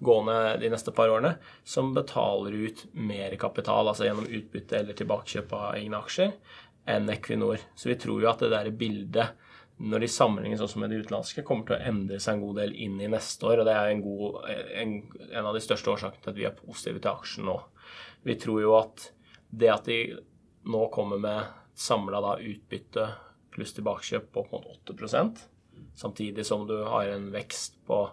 [0.03, 5.55] gående de neste par årene, som betaler ut mer kapital, altså gjennom utbytte eller tilbakekjøp
[5.55, 6.33] av egne aksjer,
[6.91, 7.63] enn Equinor.
[7.79, 9.39] Så vi tror jo at det der bildet
[9.83, 12.75] når de sammenlignes også med de utenlandske, kommer til å endre seg en god del
[12.85, 13.63] inn i neste år.
[13.63, 14.37] og Det er en, god,
[14.79, 14.93] en,
[15.33, 17.57] en av de største årsakene til at vi er positive til aksjen nå.
[18.23, 19.09] Vi tror jo at
[19.51, 19.99] det at de
[20.63, 23.09] nå kommer med samla utbytte
[23.53, 25.33] pluss tilbakekjøp på opp mot 8
[25.95, 28.05] samtidig som du har en vekst på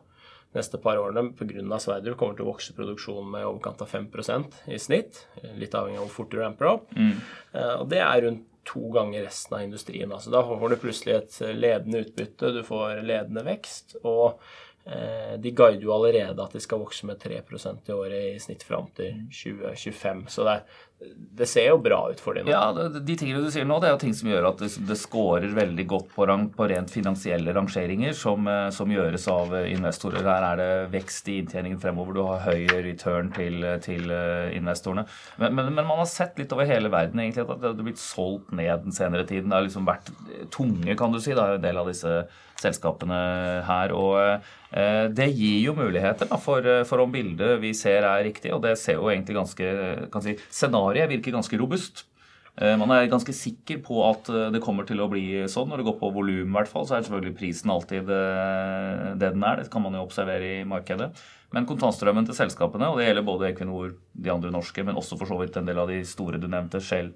[0.52, 1.80] neste par årene pga.
[1.80, 5.26] Sverdrup kommer til å vokse produksjonen med i overkant av 5% i snitt.
[5.60, 6.96] Litt avhengig av hvor fort du ramper opp.
[6.98, 7.20] Mm.
[7.54, 10.12] Eh, og det er rundt to ganger resten av industrien.
[10.12, 13.96] Altså, da får du plutselig et ledende utbytte, du får ledende vekst.
[14.04, 14.42] og
[15.44, 18.88] de guider jo allerede at de skal vokse med 3% i året i snitt fram
[18.98, 20.24] til 2025.
[20.34, 20.56] Så det,
[21.00, 22.50] det, ser jo bra ut for dem.
[22.52, 24.98] Ja, De tingene du sier nå, det er jo ting som gjør at det, det
[25.00, 30.28] scorer veldig godt på, rang, på rent finansielle rangeringer som, eh, som, gjøres av investorer.
[30.28, 32.18] Her er det vekst i inntjeningen fremover.
[32.18, 34.12] Du har høy return til, til
[34.58, 35.06] investorene.
[35.40, 38.04] Men, men, men, man har sett litt over hele verden egentlig at det har blitt
[38.04, 39.48] solgt ned den senere tiden.
[39.48, 40.12] Det har liksom vært
[40.52, 42.22] tunge, kan du si, da, en del av disse
[42.60, 43.20] selskapene
[43.68, 43.94] her.
[43.96, 44.18] og
[44.76, 48.64] eh, Det gir jo muligheter da, for, for, om bildet vi ser er riktig, og
[48.66, 49.70] det ser jo egentlig ganske
[50.12, 50.36] kan si,
[50.90, 52.06] Scenarioet virker ganske robust.
[52.60, 55.70] Eh, man er ganske sikker på at eh, det kommer til å bli sånn.
[55.70, 59.62] Når det går på volum, så er selvfølgelig prisen alltid det den er.
[59.62, 61.12] Det kan man jo observere i markedet.
[61.54, 65.30] Men kontantstrømmen til selskapene, og det gjelder både Equinor, de andre norske, men også for
[65.30, 67.14] så vidt en del av de store du nevnte, Shell,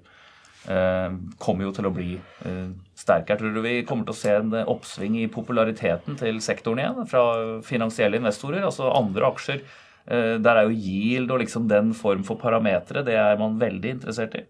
[0.64, 2.72] Eh, kommer jo til å bli sterkere.
[2.96, 3.38] sterk.
[3.38, 7.60] tror du vi kommer til å se en oppsving i populariteten til sektoren igjen fra
[7.60, 9.60] finansielle investorer, altså andre aksjer.
[10.06, 13.96] Eh, der er jo yield og liksom den form for parametere, det er man veldig
[13.96, 14.44] interessert i.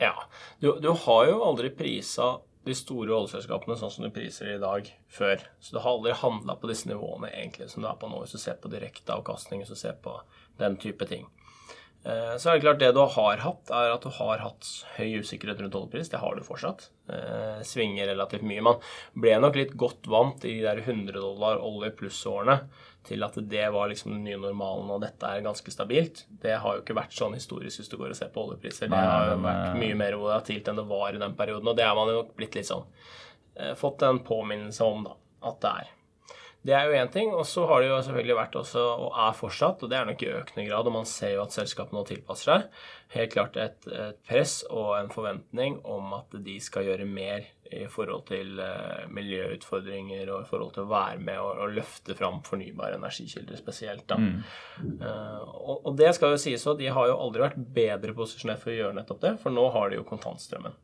[0.00, 0.14] Ja.
[0.60, 4.88] Du, du har jo aldri prisa de store oljeselskapene sånn som du priser i dag,
[5.08, 5.40] før.
[5.60, 8.36] Så du har aldri handla på disse nivåene egentlig som du er på nå, hvis
[8.36, 10.18] du ser på direkte avkastning, hvis du ser på
[10.60, 11.24] den type ting.
[12.04, 15.20] Eh, så er det klart det du har hatt, er at du har hatt høy
[15.20, 16.08] usikkerhet rundt oljepris.
[16.12, 16.88] Det har du fortsatt.
[17.12, 18.64] Eh, svinger relativt mye.
[18.64, 18.80] Man
[19.12, 22.60] ble nok litt godt vant i de der 100 dollar olje pluss-årene
[23.04, 26.24] til at det var liksom den nye normalen, og dette er ganske stabilt.
[26.42, 28.92] Det har jo ikke vært sånn historisk hvis du går og ser på oljepriser.
[28.92, 31.88] Det har jo vært mye mer volatilt enn det var i den perioden, og det
[31.88, 32.84] har man jo nok blitt litt sånn
[33.56, 35.16] eh, Fått en påminnelse om, da,
[35.48, 35.96] at det er.
[36.66, 37.30] Det er jo én ting.
[37.34, 40.24] Og så har det jo selvfølgelig vært også, og er fortsatt, og det er nok
[40.24, 42.82] i økende grad, og man ser jo at selskapene nå tilpasser seg,
[43.14, 47.84] helt klart et, et, press og en forventning om at de skal gjøre mer i
[47.90, 52.40] forhold til uh, miljøutfordringer og i forhold til å være med og, og løfte fram
[52.46, 54.08] fornybare energikilder spesielt.
[54.10, 54.18] da.
[54.18, 54.42] Mm.
[54.98, 58.62] Uh, og, og, det skal jo sies òg, de har jo aldri vært bedre posisjonert
[58.62, 60.74] for å gjøre nettopp det, for nå har de jo kontantstrømmen.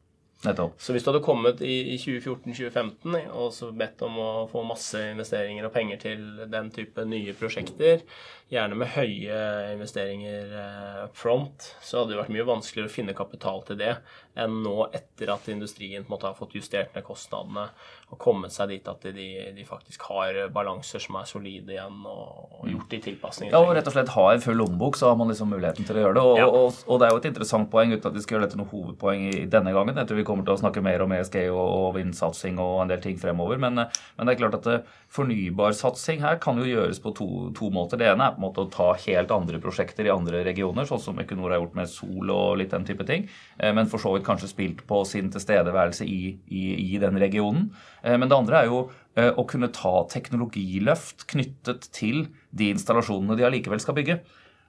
[0.45, 0.75] Nettopp.
[0.79, 5.01] Så hvis du hadde kommet i, i 2014-2015 og så bedt om å få masse
[5.15, 8.05] investeringer og penger til den type nye prosjekter,
[8.53, 9.39] gjerne med høye
[9.73, 13.95] investeringer eh, up front, så hadde det vært mye vanskeligere å finne kapital til det
[14.37, 17.69] enn nå etter at industrien på en måte har fått justert ned kostnadene
[18.07, 22.61] og kommet seg dit at de, de faktisk har balanser som er solide igjen, og,
[22.61, 23.55] og gjort de tilpasningene.
[23.57, 25.99] Ja, og rett og slett ha en full lommebok, så har man liksom muligheten til
[25.99, 26.27] å gjøre det.
[26.29, 26.47] Og, ja.
[26.47, 28.71] og, og, det er jo et interessant poeng uten at vi skal gjøre dette noe
[28.71, 29.99] hovedpoeng i denne gangen.
[29.99, 32.93] Jeg tror vi kommer til å snakke mer om ESG og, og vindsatsing og en
[32.95, 33.59] del ting fremover.
[33.63, 34.79] Men, men det er klart at det,
[35.17, 37.99] fornybarsatsing her kan jo gjøres på to, to, måter.
[37.99, 41.03] Det ene er på en måte å ta helt andre prosjekter i andre regioner, sånn
[41.03, 43.27] som Equinor har gjort med sol og litt den type ting.
[43.59, 47.71] Men for så vidt kanskje spilt på sin tilstedeværelse i, i, i den regionen.
[48.05, 48.83] Men det andre er jo
[49.17, 54.19] å kunne ta teknologiløft knyttet til de installasjonene de allikevel skal bygge.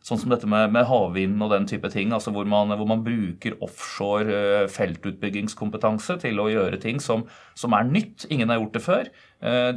[0.08, 3.02] Sånn som dette med, med havvind og den type ting, altså hvor man, hvor man
[3.04, 7.26] bruker offshore uh, feltutbyggingskompetanse til å gjøre ting som,
[7.58, 8.28] som, er nytt.
[8.32, 9.10] Ingen har gjort det før.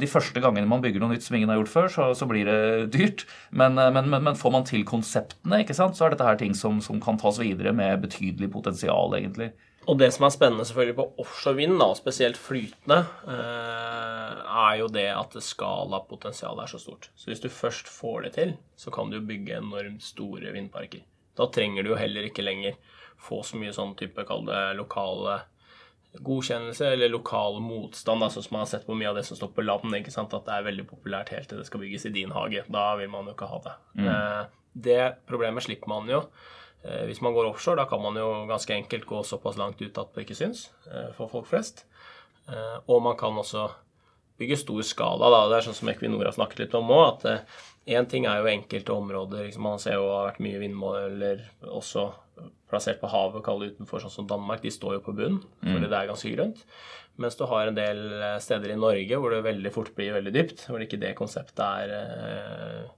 [0.01, 2.47] De første gangene man bygger noe nytt som ingen har gjort før, så, så blir
[2.47, 3.27] det dyrt.
[3.53, 6.97] Men, men, men, men, får man til konseptene, så er dette her ting som, som
[7.03, 9.51] kan tas videre med betydelig potensial, egentlig.
[9.89, 12.99] Og det som er spennende selvfølgelig på offshore vind, da, spesielt flytende,
[13.33, 17.09] eh, er jo det at skalapotensialet er så stort.
[17.15, 21.01] Så hvis du først får det til, så kan du bygge enormt store vindparker.
[21.37, 22.77] Da trenger du jo heller ikke lenger
[23.21, 25.41] få så mye sånn type, kall det lokale
[26.11, 29.53] godkjennelse eller lokal motstand, altså som man har sett på mye av det som står
[29.55, 29.93] på land.
[29.95, 32.65] ikke sant, At det er veldig populært helt til det skal bygges i din hage.
[32.67, 33.75] Da vil man jo ikke ha det.
[33.95, 34.09] Mm.
[34.09, 34.41] Eh,
[34.73, 36.25] det problemet slipper man jo
[36.81, 40.15] hvis man går offshore, da kan man jo ganske enkelt gå såpass langt ut at
[40.15, 41.85] det ikke syns eh, for folk flest.
[42.49, 43.67] Eh, og man kan også
[44.41, 45.29] bygge stor skala.
[45.29, 45.43] Da.
[45.49, 47.45] Det er sånn som Equinor har snakket litt om òg, at
[47.85, 49.45] én ting er jo enkelte områder.
[49.45, 52.07] Liksom man ser jo det har vært mye vindmåler også
[52.71, 54.63] plassert på havet, kall det utenfor, sånn som Danmark.
[54.63, 55.91] De står jo på bunn, fordi mm.
[55.91, 56.65] det er ganske grønt.
[57.21, 58.01] Mens du har en del
[58.41, 62.89] steder i Norge hvor det veldig fort blir veldig dypt, hvor ikke det konseptet er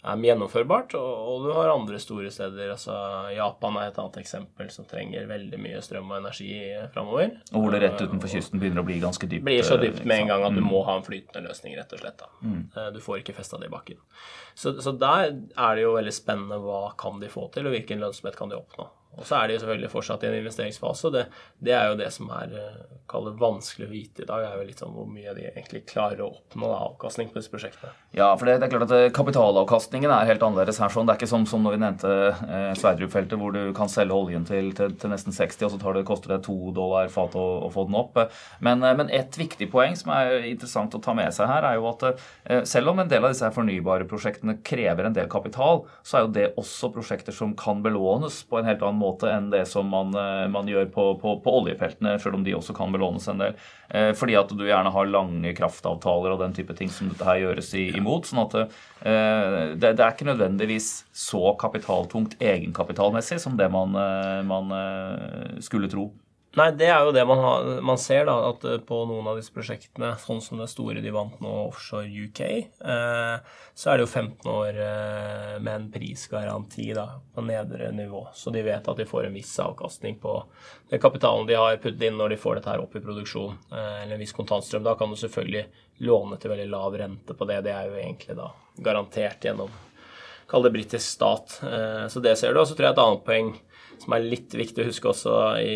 [0.00, 2.70] er gjennomførbart, og, du har andre store steder.
[2.72, 2.94] altså
[3.34, 6.52] Japan er et annet eksempel som trenger veldig mye strøm og energi
[6.94, 7.34] framover.
[7.52, 9.44] Og hvor det rett utenfor kysten begynner å bli ganske dypt.
[9.44, 10.70] Blir så dypt med en gang at du mm.
[10.72, 12.24] må ha en flytende løsning, rett og slett.
[12.40, 12.62] Mm.
[12.76, 14.00] Eh, du får ikke festa det i bakken.
[14.54, 18.00] Så, så, der er det jo veldig spennende hva kan de få til, og hvilken
[18.02, 18.88] lønnsomhet kan de oppnå.
[19.18, 21.26] Og så er de selvfølgelig fortsatt i en investeringsfase, det,
[21.58, 24.66] det er jo det som er eh, det vanskelig å vite i dag, er jo
[24.68, 27.90] litt sånn hvor mye de egentlig klarer å oppnå avkastning på disse prosjektene.
[28.14, 30.92] Ja, for det, det er klart at eh, kapitalavkastningen er helt annerledes her.
[30.94, 31.08] sånn.
[31.08, 34.46] Det er ikke som, som når vi nevnte eh, Sverdrup-feltet, hvor du kan selge oljen
[34.46, 37.72] til, til, til nesten 60, og så det, koster det to dollar fat å, å,
[37.74, 38.22] få den opp.
[38.62, 41.80] Men, eh, men, et viktig poeng som er interessant å ta med seg her, er
[41.80, 45.84] jo at eh, selv om en del av disse fornybare prosjektene krever en del kapital,
[46.06, 49.48] så er jo det også prosjekter som kan belånes på en helt annen måte enn
[49.52, 52.92] det som man, eh, man gjør på, på, på, oljefeltene, selv om de også kan
[52.94, 53.58] belånes en del.
[53.88, 57.42] Eh, fordi at du gjerne har lange kraftavtaler og den type ting som dette her
[57.42, 58.30] gjøres imot.
[58.30, 63.96] sånn at eh, det, det, er ikke nødvendigvis så kapitaltungt egenkapitalmessig som det man,
[64.46, 64.74] man
[65.64, 66.10] skulle tro.
[66.58, 69.36] Nei, det er jo det man, har, man ser, da, at eh, på noen av
[69.38, 74.02] disse prosjektene, sånn som det store de vant nå offshore UK, eh, så er det
[74.02, 78.24] jo 15 år eh, med en prisgaranti da, på nedre nivå.
[78.34, 80.34] Så de vet at de får en viss avkastning på
[80.90, 84.16] den kapitalen de har puttet inn når de får dette her opp i produksjon, eller
[84.16, 84.82] en viss kontantstrøm.
[84.82, 85.68] Da kan du selvfølgelig
[86.02, 87.62] låne til veldig lav rente på det.
[87.68, 88.50] Det er jo egentlig da
[88.82, 89.70] garantert gjennom
[90.50, 91.60] Kall det britisk stat.
[92.10, 92.58] Så det ser du.
[92.58, 93.52] Og så tror jeg et annet poeng
[94.00, 95.72] som er litt viktig å huske også i,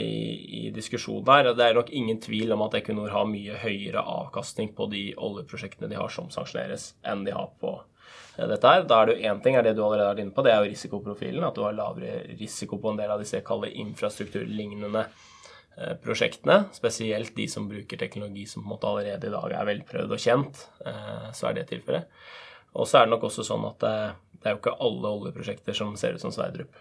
[0.59, 1.51] i diskusjonen her.
[1.57, 5.91] Det er nok ingen tvil om at Equinor har mye høyere avkastning på de oljeprosjektene
[5.91, 8.87] de har som sanksjoneres, enn de har på eh, dette her.
[8.89, 10.55] Da er det jo én ting, er det du allerede har vært inne på, det
[10.55, 11.45] er jo risikoprofilen.
[11.45, 17.37] At du har lavere risiko på en del av disse kalde infrastrukturlignende eh, prosjektene, spesielt
[17.37, 20.65] de som bruker teknologi som på en måte allerede i dag er velprøvd og kjent,
[20.87, 22.09] eh, så er det tilfellet.
[22.75, 25.93] Og så er det nok også sånn at det, er jo ikke alle oljeprosjekter som
[26.01, 26.73] ser ut som Sverdrup.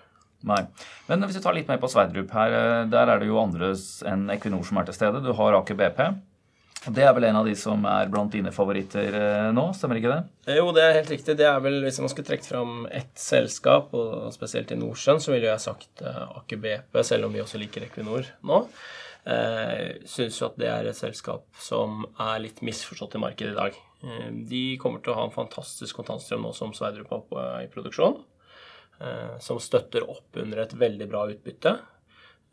[0.44, 0.60] Nei.
[1.08, 3.72] Men hvis vi tar litt mer på Sverdrup her, eh, der er det jo andre
[4.10, 5.24] enn Equinor som er til stede.
[5.24, 6.02] Du har Aker BP.
[6.84, 10.12] Det er vel en av de som er blant dine favoritter eh, nå, stemmer ikke
[10.12, 10.18] det?
[10.50, 11.38] Eh, jo, det er helt riktig.
[11.40, 15.32] Det er vel, Hvis man skulle trukket fram ett selskap, og spesielt i Nordsjøen, så
[15.32, 18.60] ville jeg sagt Aker BP, selv om vi også liker Equinor nå.
[19.24, 23.60] Eh, Syns jo at det er et selskap som er litt misforstått i markedet i
[23.62, 23.82] dag.
[24.52, 28.18] De kommer til å ha en fantastisk kontantstrøm nå som Sverdrup på, i produksjon.
[29.00, 31.78] Eh, som støtter opp under et veldig bra utbytte.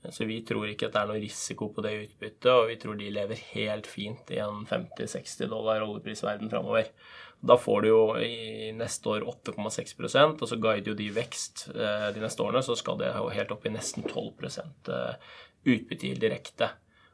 [0.09, 2.97] Så vi tror ikke at det er noe risiko på det utbyttet, og vi tror
[2.97, 6.89] de lever helt fint i en 50-60 dollar oljeprisverden framover.
[7.45, 12.09] Da får du jo i neste år 8,6% og så guider jo de vekst eh,
[12.17, 14.91] de neste årene, så skal det jo helt opp i nesten 12 utbytte
[15.69, 16.71] utbyttegild direkte.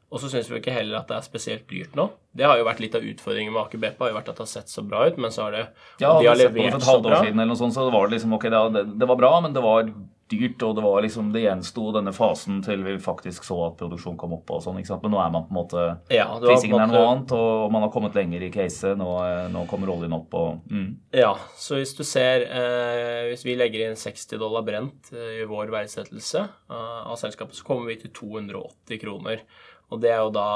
[0.07, 2.09] Og så syns vi ikke heller at det er spesielt dyrt nå.
[2.37, 4.45] Det har jo vært litt av utfordringen med Aker BP, har jo vært at det
[4.45, 5.63] har sett så bra ut, men så har det
[5.99, 8.47] Ja, de har levert halvt år siden eller noe sånt, så var det liksom ok,
[8.53, 9.91] det, det var bra, men det var
[10.27, 14.17] dyrt, og det var liksom, det gjensto denne fasen til vi faktisk så at produksjonen
[14.19, 14.79] kom opp og sånn.
[14.81, 15.05] ikke sant?
[15.05, 17.85] Men nå er man på en måte Ja, var Prisingen er noe annet, og man
[17.85, 18.97] har kommet lenger i caset.
[18.99, 19.07] Nå,
[19.53, 20.89] nå kommer oljen opp og mm.
[21.15, 25.47] Ja, så hvis du ser eh, Hvis vi legger inn 60 dollar brent eh, i
[25.47, 29.45] vår verdsettelse eh, av selskapet, så kommer vi til 280 kroner.
[29.91, 30.49] Og det er jo da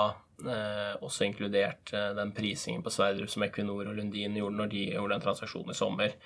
[0.45, 4.87] eh, også inkludert eh, den prisingen på Sverdrup som Equinor og Lundin gjorde når de
[4.91, 6.17] gjorde den transaksjonen i sommer.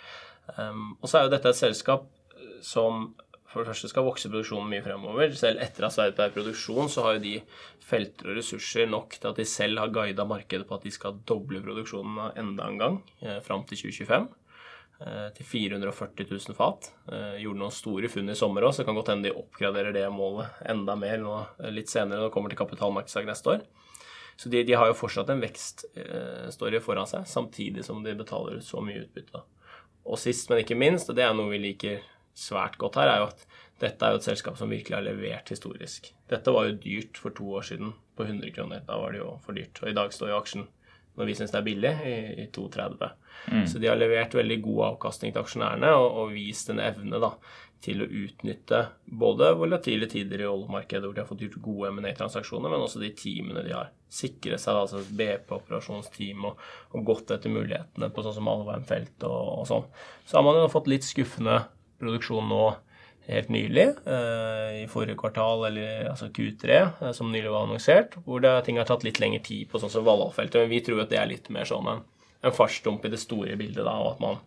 [0.58, 2.06] Um, og så er jo dette et selskap
[2.38, 3.12] eh, som
[3.56, 5.32] for det første skal vokse produksjonen mye fremover.
[5.40, 7.36] Selv etter at Sverdrup er i produksjon, så har jo de
[7.86, 11.22] felter og ressurser nok til at de selv har guida markedet på at de skal
[11.30, 14.28] doble produksjonen enda en gang eh, fram til 2025.
[15.02, 16.92] eh, Til 440 000 fat.
[17.12, 19.96] Eh, gjorde noen store funn i sommer òg, så det kan godt hende de oppgraderer
[19.96, 23.66] det målet enda mer nå, eh, litt senere når det kommer til kapitalmarkedsdag neste år.
[24.36, 28.68] Så de, de har jo fortsatt en vekststory foran seg, samtidig som de betaler ut
[28.68, 29.40] så mye utbytte.
[30.06, 32.04] Og sist, men ikke minst, og det er noe vi liker
[32.36, 33.46] svært godt her, er jo at
[33.80, 36.12] dette er jo et selskap som virkelig har levert historisk.
[36.32, 38.84] Dette var jo dyrt for to år siden, på 100 kroner.
[38.88, 39.82] Da var det jo for dyrt.
[39.84, 40.68] Og i dag står jo aksjen,
[41.16, 43.14] når vi syns det er billig, i, i 2,30.
[43.70, 47.30] Så de har levert veldig god avkastning til aksjonærene og, og vist en evne da,
[47.86, 52.72] til å utnytte både volatile tider i oljemarkedet, hvor de har fått gjort gode M&A-transaksjoner,
[52.72, 53.92] men også de teamene de har.
[54.10, 56.64] Sikre seg, altså BP-operasjonsteam, og,
[56.96, 59.86] og gått etter mulighetene på sånn som Alvheim-felt og, og sånn.
[60.26, 61.60] Så har man jo fått litt skuffende
[62.02, 62.64] produksjon nå
[63.28, 68.44] helt nylig, eh, i forrige kvartal, eller altså Q3, eh, som nylig var annonsert, hvor
[68.44, 70.62] det, ting har tatt litt lengre tid på sånn som Valhall-feltet.
[70.62, 72.04] Men vi tror at det er litt mer sånn en,
[72.46, 74.38] en fartsdump i det store bildet, da, og at man,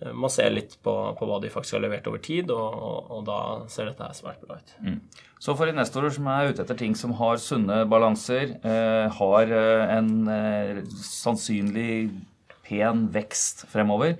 [0.00, 3.12] eh, man ser litt på, på hva de faktisk har levert over tid, og, og,
[3.14, 3.40] og da
[3.70, 4.74] ser dette her svært bra ut.
[5.40, 10.10] Så for investorer som er ute etter ting som har sunne balanser, eh, har en
[10.34, 12.10] eh, sannsynlig
[12.66, 14.18] pen vekst fremover,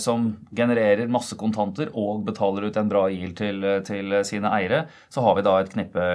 [0.00, 5.24] som genererer masse kontanter og betaler ut en bra yield til, til sine eiere, så
[5.24, 6.06] har vi da et knippe,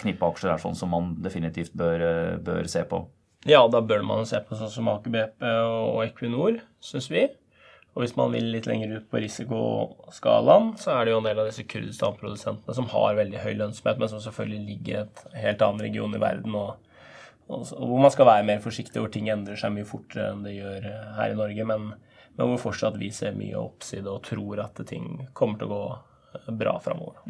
[0.00, 3.04] knippe aksjer her sånn som man definitivt bør, eh, bør se på.
[3.46, 7.26] Ja, da bør man se på sånn som Aker BP og Equinor, syns vi.
[7.94, 11.42] Og hvis man vil litt lenger ut på risikoskalaen, så er det jo en del
[11.42, 15.62] av disse Kurdistan-produsentene som har veldig høy lønnsomhet, men som selvfølgelig ligger i et helt
[15.62, 16.80] annen region i verden, og,
[17.46, 20.88] hvor man skal være mer forsiktig, hvor ting endrer seg mye fortere enn det gjør
[20.90, 21.86] eh, her i Norge, men,
[22.34, 25.86] men hvor fortsatt vi ser mye oppside og tror at ting kommer til å gå
[25.94, 27.22] eh, bra framover.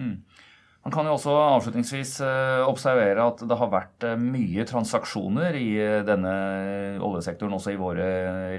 [0.84, 5.68] Man kan jo også avslutningsvis eh, observere at det har vært eh, mye transaksjoner i
[6.08, 6.32] denne
[7.04, 8.00] oljesektoren, også i vår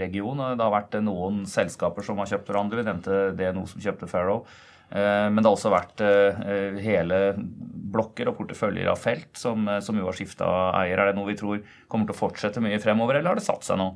[0.02, 0.46] region.
[0.54, 2.82] Det har vært noen selskaper som har kjøpt hverandre.
[2.82, 4.46] Vi nevnte DNO som kjøpte Farrow.
[4.96, 6.02] Men det har også vært
[6.86, 7.18] hele
[7.92, 10.46] blokker og porteføljer av felt som, som jo har skifta
[10.78, 11.02] eier.
[11.02, 13.66] Er det noe vi tror kommer til å fortsette mye fremover, eller har det satt
[13.66, 13.88] seg nå?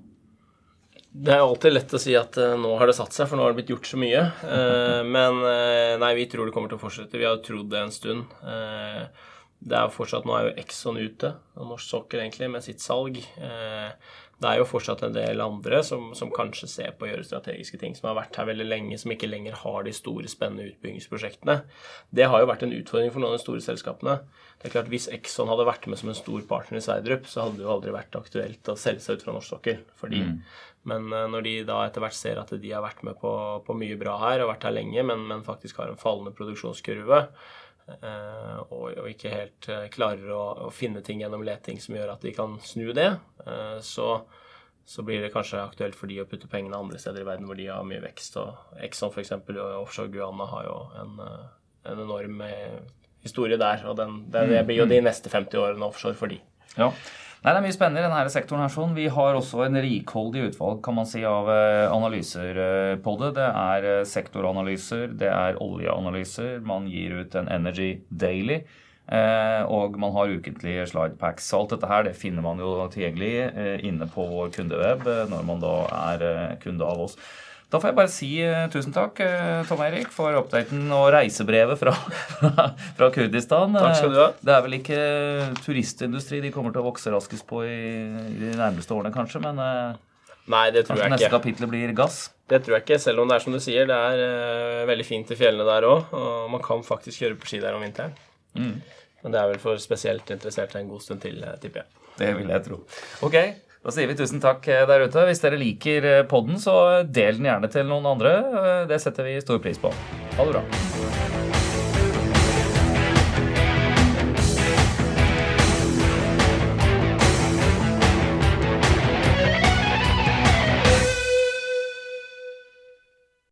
[1.09, 3.39] Det er jo alltid lett å si at uh, nå har det satt seg, for
[3.39, 4.21] nå har det blitt gjort så mye.
[4.45, 7.17] Uh, men uh, nei, vi tror det kommer til å fortsette.
[7.17, 8.29] Vi har jo trodd det en stund.
[9.59, 12.83] det er jo fortsatt, Nå er jo Exxon ute, og norsk sokkel egentlig, med sitt
[12.83, 13.17] salg.
[14.39, 17.81] det er jo fortsatt en del andre som, som, kanskje ser på å gjøre strategiske
[17.81, 21.57] ting, som har vært her veldig lenge, som ikke lenger har de store, spennende utbyggingsprosjektene.
[22.15, 24.21] Det har jo vært en utfordring for noen av de store selskapene.
[24.61, 27.43] Det er klart Hvis Exxon hadde vært med som en stor partner i Sverdrup, så
[27.43, 29.83] hadde det jo aldri vært aktuelt å selge seg ut fra norsk sokkel.
[29.99, 30.39] fordi mm.
[30.89, 33.31] Men når de da etter hvert ser at de har vært med på,
[33.65, 37.21] på mye bra her, og vært her lenge, men, men faktisk har en fallende produksjonskurve,
[37.99, 42.33] eh, og, ikke helt eh, klarer å, finne ting gjennom leting som gjør at de
[42.35, 43.09] kan snu det,
[43.45, 44.09] eh, så,
[44.89, 47.59] så blir det kanskje aktuelt for de å putte pengene andre steder i verden hvor
[47.59, 48.39] de har mye vekst.
[48.41, 49.35] og Exxon f.eks.
[49.79, 51.17] offshore Guana har jo en,
[51.93, 52.43] en enorm
[53.23, 56.39] historie der, og den, den, det blir jo de neste 50 årene offshore for de.
[56.77, 56.93] Ja.
[57.39, 58.61] Nei, Det er mye spennende i denne sektoren.
[58.65, 58.95] her sånn.
[58.97, 63.35] Vi har også en rikholdig utvalg kan man si, av analyser på det.
[63.35, 66.59] Det er sektoranalyser, det er oljeanalyser.
[66.61, 68.63] Man gir ut en Energy Daily.
[69.71, 71.47] Og man har ukentlige slidepacks.
[71.53, 75.75] Alt dette her det finner man jo tilgjengelig inne på vår kundeweb når man da
[76.11, 77.15] er kunde av oss.
[77.69, 81.77] Da får jeg bare si uh, tusen takk, uh, Tom Erik, for oppdaten og reisebrevet
[81.83, 81.93] fra,
[82.97, 83.77] fra, Kurdistan.
[83.77, 84.29] Takk skal du ha.
[84.41, 84.99] Det er vel ikke
[85.65, 87.79] turistindustri de kommer til å vokse raskest på i,
[88.33, 89.61] i de nærmeste årene, kanskje, men
[90.49, 91.37] Nei, det tror jeg neste ikke.
[91.37, 92.31] kapittel blir gass?
[92.49, 95.29] Det tror jeg ikke, selv om det er som du sier, det er veldig fint
[95.29, 96.15] i fjellene der òg.
[96.17, 98.15] Og man kan faktisk kjøre på ski der om vinteren.
[98.57, 98.79] Mm.
[99.21, 101.99] Men det er vel for spesielt interesserte en god stund til, tipper jeg.
[102.17, 102.79] Det vil jeg tro.
[103.27, 103.37] Ok,
[103.79, 105.25] da sier vi tusen takk der ute.
[105.29, 108.35] Hvis dere liker podden, så del den gjerne til noen andre.
[108.91, 109.93] Det setter vi stor pris på.
[110.35, 111.28] Ha det bra.